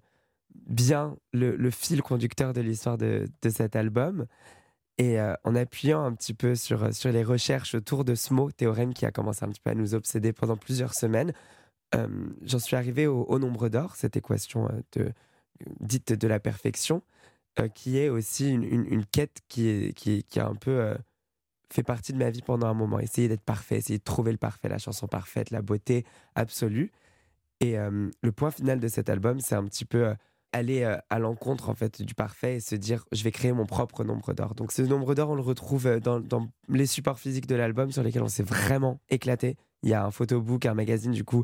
bien 0.55 1.17
le, 1.31 1.69
fil 1.69 2.01
conducteur 2.01 2.53
de 2.53 2.61
l'histoire 2.61 2.97
de, 2.97 3.27
de 3.41 3.49
cet 3.49 3.75
album. 3.75 4.25
Et 4.99 5.19
euh, 5.19 5.33
en 5.43 5.55
appuyant 5.55 6.03
un 6.03 6.13
petit 6.13 6.35
peu 6.35 6.55
sur, 6.55 6.93
sur 6.93 7.11
les 7.11 7.23
recherches 7.23 7.73
autour 7.73 8.05
de 8.05 8.13
ce 8.13 8.33
mot 8.33 8.51
théorème 8.51 8.93
qui 8.93 9.05
a 9.05 9.11
commencé 9.11 9.43
un 9.43 9.49
petit 9.49 9.61
peu 9.61 9.71
à 9.71 9.75
nous 9.75 9.95
obséder 9.95 10.33
pendant 10.33 10.55
plusieurs 10.55 10.93
semaines, 10.93 11.33
euh, 11.95 12.07
j'en 12.43 12.59
suis 12.59 12.75
arrivé 12.75 13.07
au, 13.07 13.39
nombre 13.39 13.69
d'or, 13.69 13.95
cette 13.95 14.17
équation 14.17 14.67
euh, 14.67 14.81
de, 14.93 15.13
dite 15.79 16.13
de 16.13 16.27
la 16.27 16.39
perfection, 16.39 17.01
euh, 17.59 17.67
qui 17.67 17.97
est 17.97 18.09
aussi 18.09 18.49
une, 18.51 18.63
une- 18.63 19.05
quête 19.05 19.41
qui, 19.47 19.93
qui, 19.95 20.23
qui 20.23 20.39
a 20.39 20.47
un 20.47 20.55
peu 20.55 20.71
euh, 20.71 20.95
fait 21.71 21.83
partie 21.83 22.13
de 22.13 22.17
ma 22.17 22.29
vie 22.29 22.41
pendant 22.41 22.67
un 22.67 22.73
moment. 22.73 22.99
Essayer 22.99 23.27
d'être 23.27 23.43
parfait, 23.43 23.77
essayer 23.77 23.99
de 23.99 24.03
trouver 24.03 24.31
le 24.31 24.37
parfait, 24.37 24.69
la 24.69 24.77
chanson 24.77 25.07
parfaite, 25.07 25.51
la 25.51 25.61
beauté 25.61 26.05
absolue. 26.35 26.91
Et 27.59 27.77
euh, 27.77 28.09
le 28.21 28.31
point 28.31 28.51
final 28.51 28.79
de 28.79 28.87
cet 28.87 29.09
album, 29.09 29.39
c'est 29.39 29.55
un 29.55 29.65
petit 29.65 29.85
peu 29.85 30.07
euh, 30.07 30.15
aller 30.53 30.83
euh, 30.83 30.95
à 31.09 31.19
l'encontre 31.19 31.69
en 31.69 31.73
fait 31.73 32.01
du 32.01 32.13
parfait 32.15 32.55
et 32.55 32.59
se 32.61 32.75
dire 32.75 33.03
je 33.11 33.23
vais 33.23 33.31
créer 33.31 33.51
mon 33.51 33.65
propre 33.65 34.03
nombre 34.03 34.33
d'or. 34.33 34.55
Donc 34.55 34.71
ce 34.71 34.81
nombre 34.83 35.15
d'or, 35.15 35.31
on 35.31 35.35
le 35.35 35.41
retrouve 35.41 35.87
euh, 35.87 35.99
dans, 35.99 36.47
les 36.69 36.85
supports 36.85 37.19
physiques 37.19 37.47
de 37.47 37.55
l'album 37.55 37.91
sur 37.91 38.03
lesquels 38.03 38.23
on 38.23 38.29
s'est 38.29 38.43
vraiment 38.43 39.01
éclaté. 39.09 39.57
Il 39.81 39.89
y 39.89 39.93
a 39.93 40.05
un 40.05 40.11
photobook, 40.11 40.65
un 40.65 40.73
magazine 40.73 41.11
du 41.11 41.25
coup. 41.25 41.43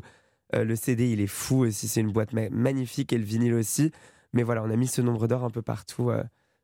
Euh, 0.54 0.64
le 0.64 0.76
CD, 0.76 1.10
il 1.10 1.20
est 1.20 1.26
fou 1.26 1.58
aussi. 1.66 1.88
C'est 1.88 2.00
une 2.00 2.12
boîte 2.12 2.32
ma- 2.32 2.48
magnifique 2.48 3.12
et 3.12 3.18
le 3.18 3.24
vinyle 3.24 3.54
aussi. 3.54 3.92
Mais 4.32 4.42
voilà, 4.42 4.62
on 4.62 4.70
a 4.70 4.76
mis 4.76 4.86
ce 4.86 5.02
nombre 5.02 5.26
d'or 5.26 5.44
un 5.44 5.50
peu 5.50 5.62
partout 5.62 6.10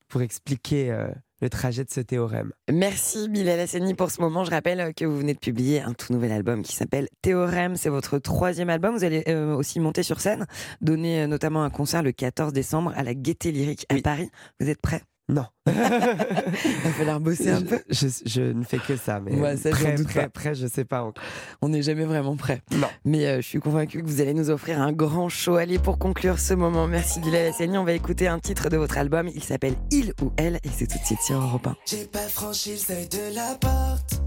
pour 0.08 0.22
expliquer 0.22 0.90
euh, 0.90 1.08
le 1.40 1.50
trajet 1.50 1.84
de 1.84 1.90
ce 1.90 2.00
théorème. 2.00 2.52
Merci 2.72 3.28
Bilal 3.28 3.60
Hassani 3.60 3.94
pour 3.94 4.10
ce 4.10 4.20
moment. 4.20 4.44
Je 4.44 4.50
rappelle 4.50 4.94
que 4.94 5.04
vous 5.04 5.18
venez 5.18 5.34
de 5.34 5.38
publier 5.38 5.80
un 5.80 5.92
tout 5.92 6.12
nouvel 6.12 6.32
album 6.32 6.62
qui 6.62 6.74
s'appelle 6.74 7.08
Théorème. 7.22 7.76
C'est 7.76 7.88
votre 7.88 8.18
troisième 8.18 8.70
album. 8.70 8.96
Vous 8.96 9.04
allez 9.04 9.24
euh, 9.28 9.54
aussi 9.54 9.80
monter 9.80 10.02
sur 10.02 10.20
scène, 10.20 10.46
donner 10.80 11.22
euh, 11.22 11.26
notamment 11.26 11.62
un 11.62 11.70
concert 11.70 12.02
le 12.02 12.12
14 12.12 12.52
décembre 12.52 12.92
à 12.96 13.02
la 13.02 13.14
Gaieté 13.14 13.52
Lyrique 13.52 13.86
à 13.88 13.96
Paris. 14.00 14.30
Vous 14.60 14.68
êtes 14.68 14.80
prêt 14.80 15.02
Non. 15.28 15.44
Il 15.66 15.72
va 15.72 16.90
falloir 16.96 17.18
bosser 17.20 17.50
un 17.50 17.62
peu. 17.62 17.80
Je, 17.90 18.06
je- 18.06 18.22
je 18.30 18.40
ne 18.42 18.62
fais 18.62 18.78
que 18.78 18.96
ça, 18.96 19.18
mais 19.20 19.34
Ouais, 19.34 19.56
ça, 19.56 19.70
prêt, 19.70 19.94
doute 19.96 20.06
prêt, 20.06 20.22
pas. 20.24 20.28
prêt, 20.28 20.54
je 20.54 20.66
sais 20.68 20.84
pas 20.84 21.02
encore. 21.02 21.22
On 21.60 21.68
n'est 21.68 21.82
jamais 21.82 22.04
vraiment 22.04 22.36
prêt. 22.36 22.62
Non. 22.70 22.86
Mais 23.04 23.26
euh, 23.26 23.36
je 23.38 23.46
suis 23.48 23.58
convaincue 23.58 24.02
que 24.02 24.06
vous 24.06 24.20
allez 24.20 24.34
nous 24.34 24.50
offrir 24.50 24.80
un 24.80 24.92
grand 24.92 25.28
show. 25.28 25.56
Allez, 25.56 25.78
pour 25.80 25.98
conclure 25.98 26.38
ce 26.38 26.54
moment, 26.54 26.86
merci 26.86 27.18
Bilal 27.20 27.46
Hassani. 27.46 27.76
On 27.76 27.84
va 27.84 27.92
écouter 27.94 28.28
un 28.28 28.38
titre 28.38 28.68
de 28.68 28.76
votre 28.76 28.98
album. 28.98 29.28
Il 29.34 29.42
s'appelle 29.42 29.74
Il 29.90 30.12
ou 30.22 30.30
Elle 30.36 30.56
et 30.62 30.68
c'est 30.72 30.86
tout 30.86 30.98
de 30.98 31.04
suite 31.04 31.20
sur 31.22 31.40
Europe 31.40 31.66
1. 31.66 31.76
J'ai 31.86 32.04
pas 32.04 32.18
franchi 32.28 32.70
le 32.72 32.76
seuil 32.78 33.08
de 33.08 33.34
la 33.34 33.56
porte. 33.60 34.22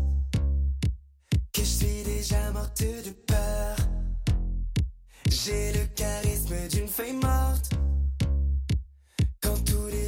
Que 1.54 1.62
je 1.62 1.66
suis 1.66 2.04
déjà 2.06 2.52
morte 2.52 2.82
de 2.82 3.12
peur. 3.26 3.76
J'ai 5.30 5.72
le 5.72 5.86
charisme 5.96 6.56
d'une 6.70 6.88
feuille 6.88 7.14
morte. 7.14 7.72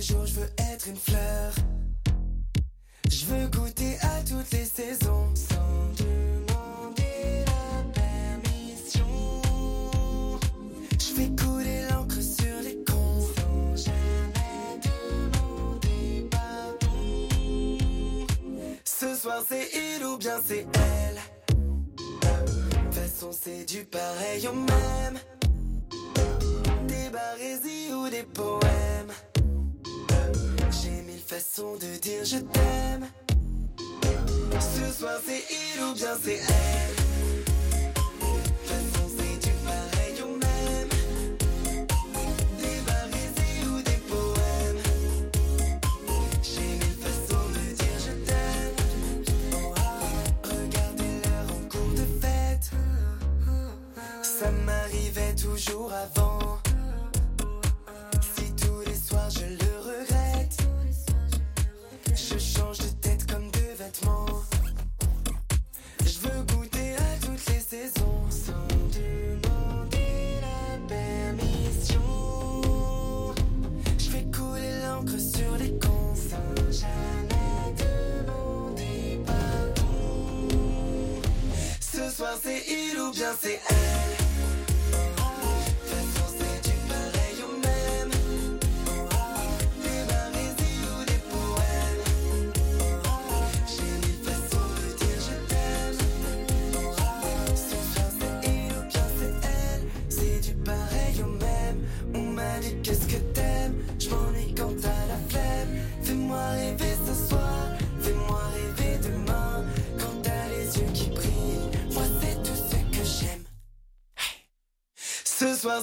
Les 0.01 0.07
jours 0.07 0.25
je 0.25 0.33
veux 0.33 0.49
être 0.73 0.87
une 0.87 0.95
fleur. 0.95 1.53
Je 3.07 3.25
veux 3.25 3.47
goûter 3.49 3.97
à 4.01 4.23
toutes 4.27 4.49
les 4.49 4.65
saisons. 4.65 5.31
Sans 5.35 5.93
demander 5.95 7.45
la 7.45 7.83
permission. 8.01 9.05
Je 10.93 11.05
fais 11.05 11.29
couler 11.35 11.83
l'encre 11.91 12.19
sur 12.19 12.61
les 12.63 12.83
cons. 12.83 13.27
Sans 13.35 13.75
jamais 13.75 14.79
demander 14.81 16.27
pardon. 16.31 17.27
Ce 18.83 19.15
soir 19.15 19.43
c'est 19.47 19.69
il 19.71 20.03
ou 20.03 20.17
bien 20.17 20.41
c'est 20.43 20.65
elle. 20.73 21.19
De 22.89 22.95
façon 22.95 23.29
c'est 23.31 23.65
du 23.65 23.85
pareil 23.85 24.47
au 24.47 24.53
même. 24.53 25.19
Des 26.87 27.09
barésies 27.11 27.93
ou 27.93 28.09
des 28.09 28.23
poèmes. 28.23 29.13
J'ai 31.31 31.37
façons 31.37 31.75
de 31.75 31.97
dire 31.99 32.25
je 32.25 32.37
t'aime. 32.39 33.07
Ce 34.59 34.99
soir 34.99 35.17
c'est 35.25 35.43
il 35.49 35.81
ou 35.81 35.93
bien 35.93 36.17
c'est 36.21 36.39
elle. 36.39 37.01
De 55.91 56.07
toute 56.13 56.30
Ce 82.31 82.37
soir 82.37 82.39
c'est 82.43 82.63
il 82.71 82.99
ou 82.99 83.11
bien 83.11 83.35
c'est 83.41 83.59
elle. 83.69 84.10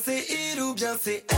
C'est 0.05 0.27
il 0.55 0.63
ou 0.63 0.75
bien 0.75 0.97
c'est 1.01 1.25
elle. 1.29 1.38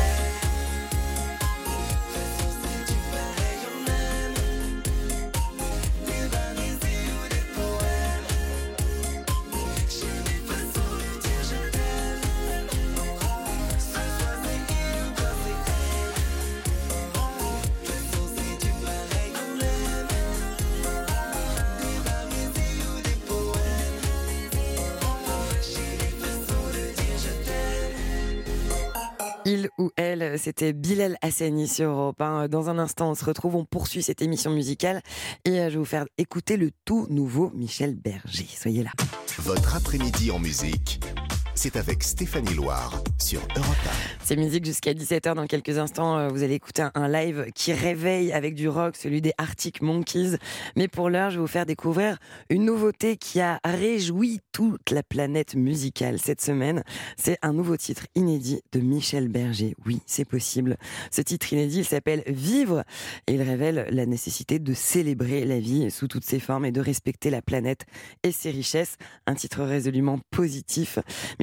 C'était 30.40 30.72
Bilal 30.72 31.16
Hassani 31.20 31.68
sur 31.68 31.90
Europe 31.90 32.20
1. 32.20 32.48
Dans 32.48 32.70
un 32.70 32.78
instant, 32.78 33.10
on 33.10 33.14
se 33.14 33.24
retrouve, 33.24 33.56
on 33.56 33.64
poursuit 33.64 34.02
cette 34.02 34.22
émission 34.22 34.50
musicale 34.50 35.02
et 35.44 35.60
euh, 35.60 35.64
je 35.68 35.74
vais 35.74 35.78
vous 35.78 35.84
faire 35.84 36.06
écouter 36.18 36.56
le 36.56 36.70
tout 36.84 37.06
nouveau 37.10 37.50
Michel 37.54 37.94
Berger. 37.94 38.46
Soyez 38.48 38.82
là. 38.82 38.90
Votre 39.38 39.76
après-midi 39.76 40.30
en 40.30 40.38
musique, 40.38 41.00
c'est 41.62 41.76
avec 41.76 42.02
Stéphanie 42.02 42.54
Loire 42.54 43.02
sur 43.18 43.42
Europe 43.54 43.76
C'est 44.24 44.34
musique 44.36 44.64
jusqu'à 44.64 44.94
17h. 44.94 45.34
Dans 45.34 45.46
quelques 45.46 45.76
instants, 45.76 46.16
euh, 46.16 46.28
vous 46.28 46.42
allez 46.42 46.54
écouter 46.54 46.86
un, 46.94 47.06
live 47.06 47.48
qui 47.54 47.74
réveille 47.74 48.32
avec 48.32 48.54
du 48.54 48.66
rock, 48.66 48.96
celui 48.96 49.20
des 49.20 49.34
Arctic 49.36 49.82
Monkeys. 49.82 50.38
Mais 50.74 50.88
pour 50.88 51.10
l'heure, 51.10 51.28
je 51.28 51.36
vais 51.36 51.42
vous 51.42 51.46
faire 51.46 51.66
découvrir 51.66 52.16
une 52.48 52.64
nouveauté 52.64 53.18
qui 53.18 53.42
a 53.42 53.60
réjoui 53.62 54.40
toute 54.52 54.90
la 54.90 55.02
planète 55.02 55.54
musicale 55.54 56.18
cette 56.18 56.40
semaine. 56.40 56.82
C'est 57.18 57.36
un 57.42 57.52
nouveau 57.52 57.76
titre 57.76 58.06
inédit 58.14 58.62
de 58.72 58.80
Michel 58.80 59.28
Berger. 59.28 59.76
Oui, 59.84 60.00
c'est 60.06 60.24
possible. 60.24 60.78
Ce 61.10 61.20
titre 61.20 61.52
inédit, 61.52 61.80
il 61.80 61.84
s'appelle 61.84 62.22
Vivre 62.26 62.84
et 63.26 63.34
il 63.34 63.42
révèle 63.42 63.86
la 63.90 64.06
nécessité 64.06 64.60
de 64.60 64.72
célébrer 64.72 65.44
la 65.44 65.58
vie 65.58 65.90
sous 65.90 66.08
toutes 66.08 66.24
ses 66.24 66.40
formes 66.40 66.64
et 66.64 66.72
de 66.72 66.80
respecter 66.80 67.28
la 67.28 67.42
planète 67.42 67.84
et 68.22 68.32
ses 68.32 68.50
richesses. 68.50 68.96
Un 69.26 69.34
titre 69.34 69.62
résolument 69.62 70.20
positif. 70.30 70.98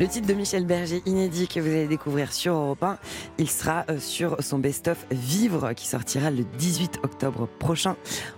Le 0.00 0.08
titre 0.08 0.26
de 0.26 0.32
Michel 0.32 0.64
Berger 0.64 1.02
inédit 1.04 1.46
que 1.46 1.60
vous 1.60 1.68
allez 1.68 1.86
découvrir 1.86 2.32
sur 2.32 2.54
Europe 2.54 2.82
1, 2.82 2.98
il 3.36 3.50
sera 3.50 3.84
euh, 3.90 3.98
sur 4.00 4.42
son 4.42 4.58
best-of 4.58 5.04
Vivre 5.10 5.74
qui 5.74 5.86
sortira 5.86 6.30
le 6.30 6.42
18 6.56 7.00
octobre 7.02 7.46
prochain 7.58 7.96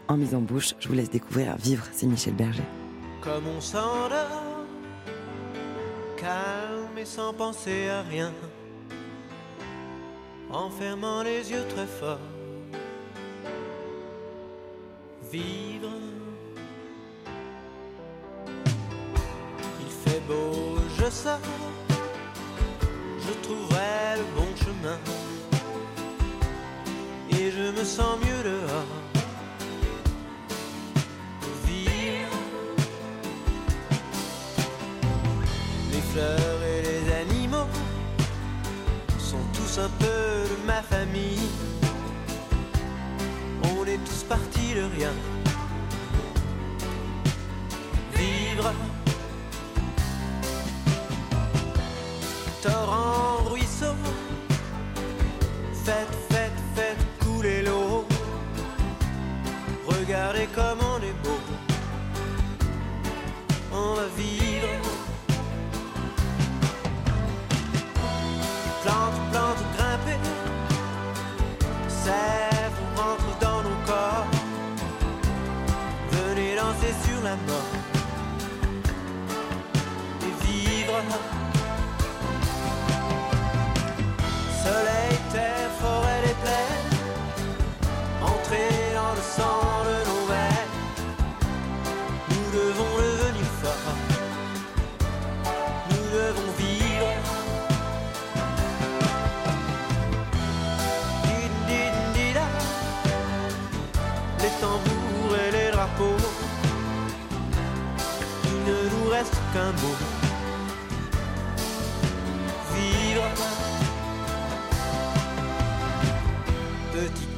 en 0.08 0.16
mise 0.16 0.34
en 0.34 0.40
bouche. 0.40 0.74
Je 0.80 0.88
vous 0.88 0.94
laisse 0.94 1.10
découvrir 1.10 1.56
Vivre, 1.58 1.84
c'est 1.92 2.06
Michel 2.06 2.34
Berger. 2.34 2.64
Comme 3.20 3.46
on 3.46 3.60
s'endort, 3.60 4.66
calme 6.16 6.98
et 6.98 7.04
sans 7.04 7.32
penser 7.32 7.88
à 7.88 8.02
rien, 8.02 8.32
en 10.50 10.68
fermant 10.68 11.22
les 11.22 11.48
yeux 11.48 11.64
très. 11.68 11.86
Vivre, 15.30 15.90
il 19.80 20.10
fait 20.10 20.20
beau, 20.26 20.81
je 21.04 21.10
sors, 21.10 21.38
je 23.26 23.32
trouverai 23.42 24.16
le 24.18 24.24
bon 24.36 24.48
chemin, 24.56 24.98
et 27.30 27.50
je 27.50 27.72
me 27.76 27.84
sens 27.84 28.18
mieux 28.24 28.42
dehors. 28.44 28.92
Vivre. 31.66 32.38
Les 35.92 36.02
fleurs 36.12 36.62
et 36.72 36.82
les 36.82 37.12
animaux 37.22 37.68
sont 39.18 39.44
tous 39.54 39.78
un 39.78 39.90
peu 39.98 40.48
de 40.52 40.66
ma 40.66 40.82
famille. 40.82 41.48
On 43.74 43.84
est 43.86 44.02
tous 44.04 44.22
partis 44.28 44.74
de 44.74 44.84
rien. 44.96 45.12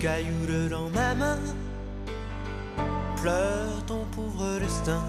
Petit 0.05 0.13
caillou 0.13 0.69
dans 0.69 0.91
ma 0.91 1.15
main. 1.15 1.39
Pleure 3.23 3.87
ton 3.87 4.05
pauvre 4.15 4.59
destin. 4.61 5.03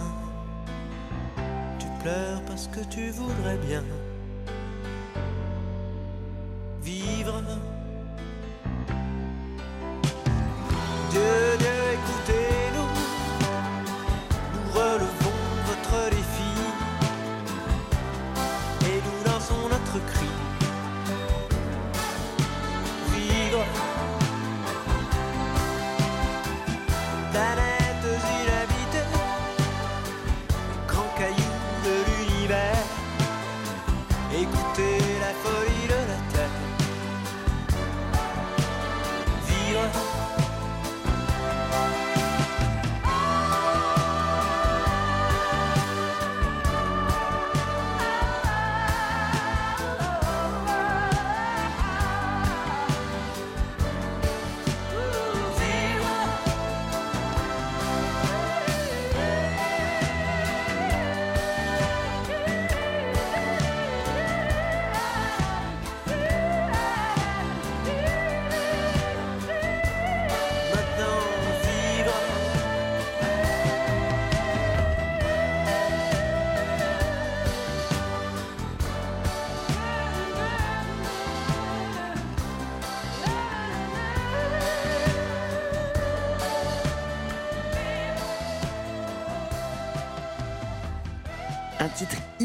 Tu 1.80 1.86
pleures 2.02 2.42
parce 2.48 2.68
que 2.68 2.80
tu 2.90 3.10
voudrais 3.10 3.58
bien 3.58 3.84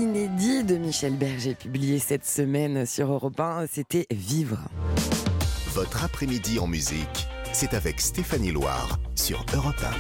inédit 0.01 0.65
de 0.65 0.77
Michel 0.77 1.13
Berger 1.15 1.55
publié 1.55 1.99
cette 1.99 2.25
semaine 2.25 2.87
sur 2.87 3.13
Europe 3.13 3.39
1, 3.39 3.67
c'était 3.71 4.07
Vivre. 4.11 4.59
Votre 5.75 6.05
après-midi 6.05 6.59
en 6.59 6.67
musique, 6.67 7.29
c'est 7.53 7.75
avec 7.75 8.01
Stéphanie 8.01 8.51
Loire 8.51 8.99
sur 9.15 9.45
Europe 9.55 9.77
1. 9.79 9.91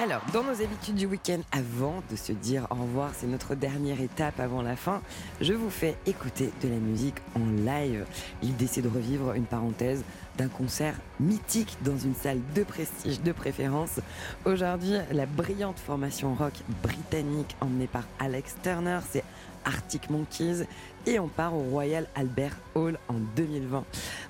Alors, 0.00 0.20
dans 0.32 0.44
nos 0.44 0.62
habitudes 0.62 0.94
du 0.94 1.06
week-end, 1.06 1.40
avant 1.50 2.04
de 2.08 2.14
se 2.14 2.30
dire 2.30 2.68
au 2.70 2.76
revoir, 2.76 3.10
c'est 3.16 3.26
notre 3.26 3.56
dernière 3.56 4.00
étape 4.00 4.38
avant 4.38 4.62
la 4.62 4.76
fin, 4.76 5.02
je 5.40 5.54
vous 5.54 5.70
fais 5.70 5.96
écouter 6.06 6.52
de 6.62 6.68
la 6.68 6.76
musique 6.76 7.16
en 7.34 7.46
live. 7.64 8.06
L'idée, 8.42 8.68
c'est 8.68 8.82
de 8.82 8.88
revivre 8.88 9.32
une 9.32 9.46
parenthèse 9.46 10.04
d'un 10.38 10.46
concert 10.46 10.94
mythique 11.18 11.76
dans 11.82 11.98
une 11.98 12.14
salle 12.14 12.38
de 12.54 12.62
prestige 12.62 13.20
de 13.22 13.32
préférence. 13.32 13.98
Aujourd'hui, 14.44 14.98
la 15.10 15.26
brillante 15.26 15.80
formation 15.80 16.34
rock 16.34 16.54
britannique 16.84 17.56
emmenée 17.60 17.88
par 17.88 18.04
Alex 18.20 18.54
Turner, 18.62 19.00
c'est 19.10 19.24
Arctic 19.64 20.10
Monkeys 20.10 20.64
et 21.06 21.18
on 21.18 21.26
part 21.26 21.54
au 21.54 21.62
Royal 21.62 22.06
Albert 22.14 22.56
Hall 22.76 22.98
en 23.08 23.14
2020. 23.34 23.84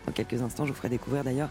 Dans 0.07 0.13
quelques 0.13 0.41
instants, 0.41 0.65
je 0.65 0.73
vous 0.73 0.77
ferai 0.77 0.89
découvrir 0.89 1.25
d'ailleurs 1.25 1.51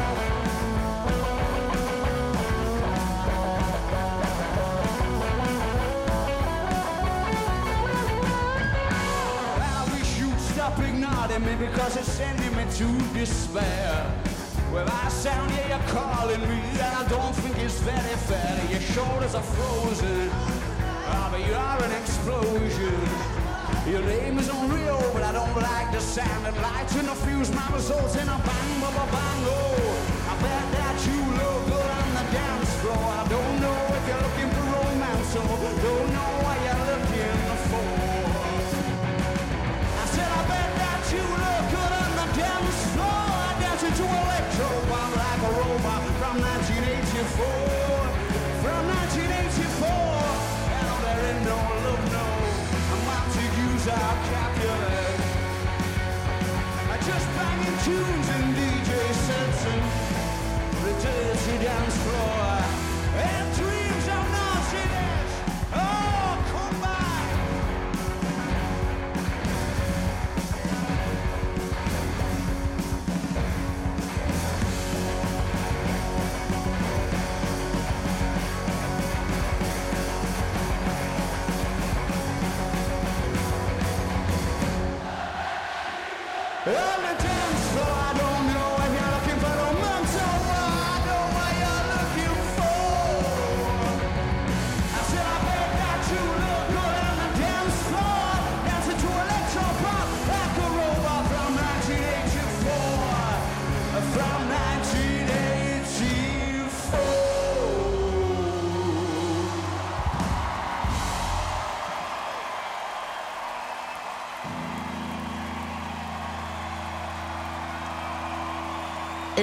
ignoring 11.31 11.59
me 11.59 11.67
because 11.67 11.97
it's 11.97 12.11
sending 12.11 12.55
me 12.55 12.63
to 12.71 13.13
despair. 13.13 14.11
Well, 14.71 14.87
I 14.89 15.09
sound, 15.09 15.51
yeah, 15.51 15.77
you're 15.77 15.87
calling 15.89 16.41
me, 16.41 16.59
and 16.71 16.81
I 16.81 17.07
don't 17.07 17.33
think 17.35 17.57
it's 17.57 17.79
very 17.81 18.17
fair. 18.27 18.59
Your 18.69 18.79
shoulders 18.79 19.35
are 19.35 19.43
frozen, 19.43 20.29
ah, 20.31 21.29
but 21.31 21.45
you 21.45 21.53
are 21.53 21.83
an 21.83 21.91
explosion. 22.01 22.99
Your 23.87 24.01
name 24.01 24.39
isn't 24.39 24.69
real, 24.69 25.01
but 25.13 25.23
I 25.23 25.31
don't 25.33 25.55
like 25.55 25.91
the 25.91 25.99
sound. 25.99 26.47
And 26.47 26.55
lights 26.57 26.93
the 26.93 27.15
fuse, 27.25 27.51
my 27.53 27.67
results 27.73 28.15
in 28.15 28.27
a 28.27 28.37
bang, 28.47 28.79
ba 28.79 28.89
ba 28.95 29.05
bang, 29.11 29.43
oh. 29.47 30.31
I 30.31 30.33
bet 30.43 30.65
that 30.77 30.97
you 31.07 31.19
look 31.39 31.59
good 31.71 31.91
on 31.99 32.09
the 32.19 32.25
dance 32.31 32.73
floor. 32.81 33.07
I 33.21 33.27
don't 33.27 33.55
know 33.59 33.79
if 33.97 34.03
you're 34.07 34.23
looking 34.27 34.51
for 34.55 34.65
romance, 34.75 35.35
or 35.35 35.81
don't 35.83 36.13
know 36.13 36.50
you 41.11 41.19
look 41.19 41.63
good 41.75 41.93
on 42.03 42.11
the 42.19 42.27
dance 42.39 42.81
floor. 42.93 43.31
To 43.81 44.03
electro 44.03 44.69
pop 44.87 45.11
like 45.17 45.41
a 45.41 45.51
robot 45.59 46.03
from 46.21 46.39
1984. 46.39 47.43
From 48.63 48.81
1984. 48.87 49.89
And 50.77 50.87
there 51.03 51.37
no 51.43 51.59
love, 51.83 52.03
no. 52.15 52.25
I'm 52.93 53.03
to 53.35 53.43
use 53.67 53.87
our. 53.89 54.15
I 56.87 56.97
just 57.03 57.27
banging 57.35 57.77
tunes 57.83 58.27
and 58.35 58.47
DJ 58.55 58.91
sets 59.27 59.61
and 59.73 59.83
the 60.79 60.91
dirty 61.03 61.55
dance 61.65 61.97
floor. 62.05 62.47
And 63.27 63.47
dreams 63.57 63.80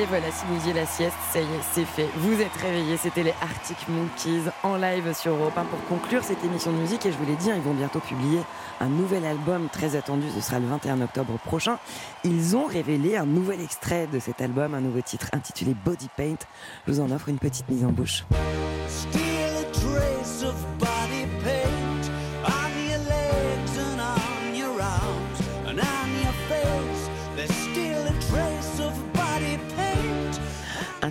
voilà, 0.09 0.31
si 0.31 0.47
vous 0.47 0.59
faisiez 0.59 0.73
la 0.73 0.87
sieste, 0.87 1.17
ça 1.33 1.41
y 1.41 1.45
est, 1.45 1.63
c'est 1.73 1.85
fait. 1.85 2.09
Vous 2.17 2.41
êtes 2.41 2.55
réveillés, 2.63 2.97
c'était 2.97 3.23
les 3.23 3.35
Arctic 3.43 3.77
Monkeys 3.89 4.51
en 4.63 4.77
live 4.77 5.15
sur 5.15 5.35
Europe 5.35 5.57
1 5.57 5.65
pour 5.65 5.85
conclure 5.85 6.25
cette 6.25 6.43
émission 6.45 6.73
de 6.73 6.79
musique. 6.79 7.05
Et 7.05 7.13
je 7.13 7.19
vous 7.19 7.27
l'ai 7.27 7.37
dit, 7.37 7.51
ils 7.55 7.61
vont 7.61 7.75
bientôt 7.75 8.01
publier 8.01 8.41
un 8.81 8.89
nouvel 8.89 9.27
album 9.27 9.69
très 9.71 9.97
attendu, 9.97 10.27
ce 10.35 10.41
sera 10.41 10.59
le 10.59 10.67
21 10.67 11.03
octobre 11.03 11.39
prochain. 11.45 11.79
Ils 12.25 12.57
ont 12.57 12.67
révélé 12.67 13.17
un 13.17 13.27
nouvel 13.27 13.61
extrait 13.61 14.07
de 14.07 14.19
cet 14.19 14.41
album, 14.41 14.75
un 14.75 14.81
nouveau 14.81 15.01
titre 15.03 15.29
intitulé 15.33 15.75
Body 15.85 16.09
Paint. 16.17 16.39
Je 16.87 16.93
vous 16.93 17.01
en 17.01 17.11
offre 17.11 17.29
une 17.29 17.39
petite 17.39 17.69
mise 17.69 17.85
en 17.85 17.93
bouche. 17.93 18.25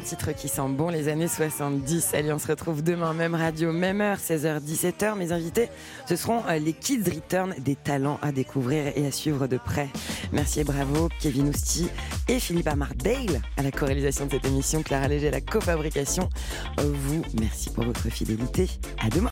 Titre 0.08 0.32
qui 0.32 0.48
sent 0.48 0.70
bon 0.70 0.88
les 0.88 1.10
années 1.10 1.28
70. 1.28 2.14
Allez, 2.14 2.32
on 2.32 2.40
se 2.40 2.48
retrouve 2.48 2.82
demain, 2.82 3.14
même 3.14 3.36
radio, 3.36 3.74
même 3.74 4.00
heure, 4.00 4.18
16h, 4.18 4.62
17h. 4.62 5.18
Mes 5.18 5.34
invités, 5.34 5.68
ce 6.08 6.16
seront 6.16 6.44
euh, 6.48 6.60
les 6.60 6.72
Kids 6.72 7.04
Return, 7.04 7.54
des 7.60 7.76
talents 7.76 8.18
à 8.22 8.32
découvrir 8.32 8.94
et 8.96 9.06
à 9.06 9.12
suivre 9.12 9.48
de 9.48 9.58
près. 9.58 9.90
Merci 10.32 10.62
et 10.62 10.64
bravo, 10.64 11.10
Kevin 11.20 11.50
Ousti 11.50 11.90
et 12.30 12.40
Philippe 12.40 12.70
Amardale 12.70 13.42
à 13.58 13.64
la 13.64 13.72
co-réalisation 13.72 14.28
de 14.28 14.32
cette 14.32 14.46
émission, 14.46 14.82
Clara 14.82 15.10
Léger 15.10 15.30
la 15.30 15.42
cofabrication. 15.42 16.30
Vous, 16.78 17.22
merci 17.38 17.70
pour 17.70 17.84
votre 17.84 18.10
fidélité. 18.10 18.70
À 19.04 19.10
demain. 19.10 19.26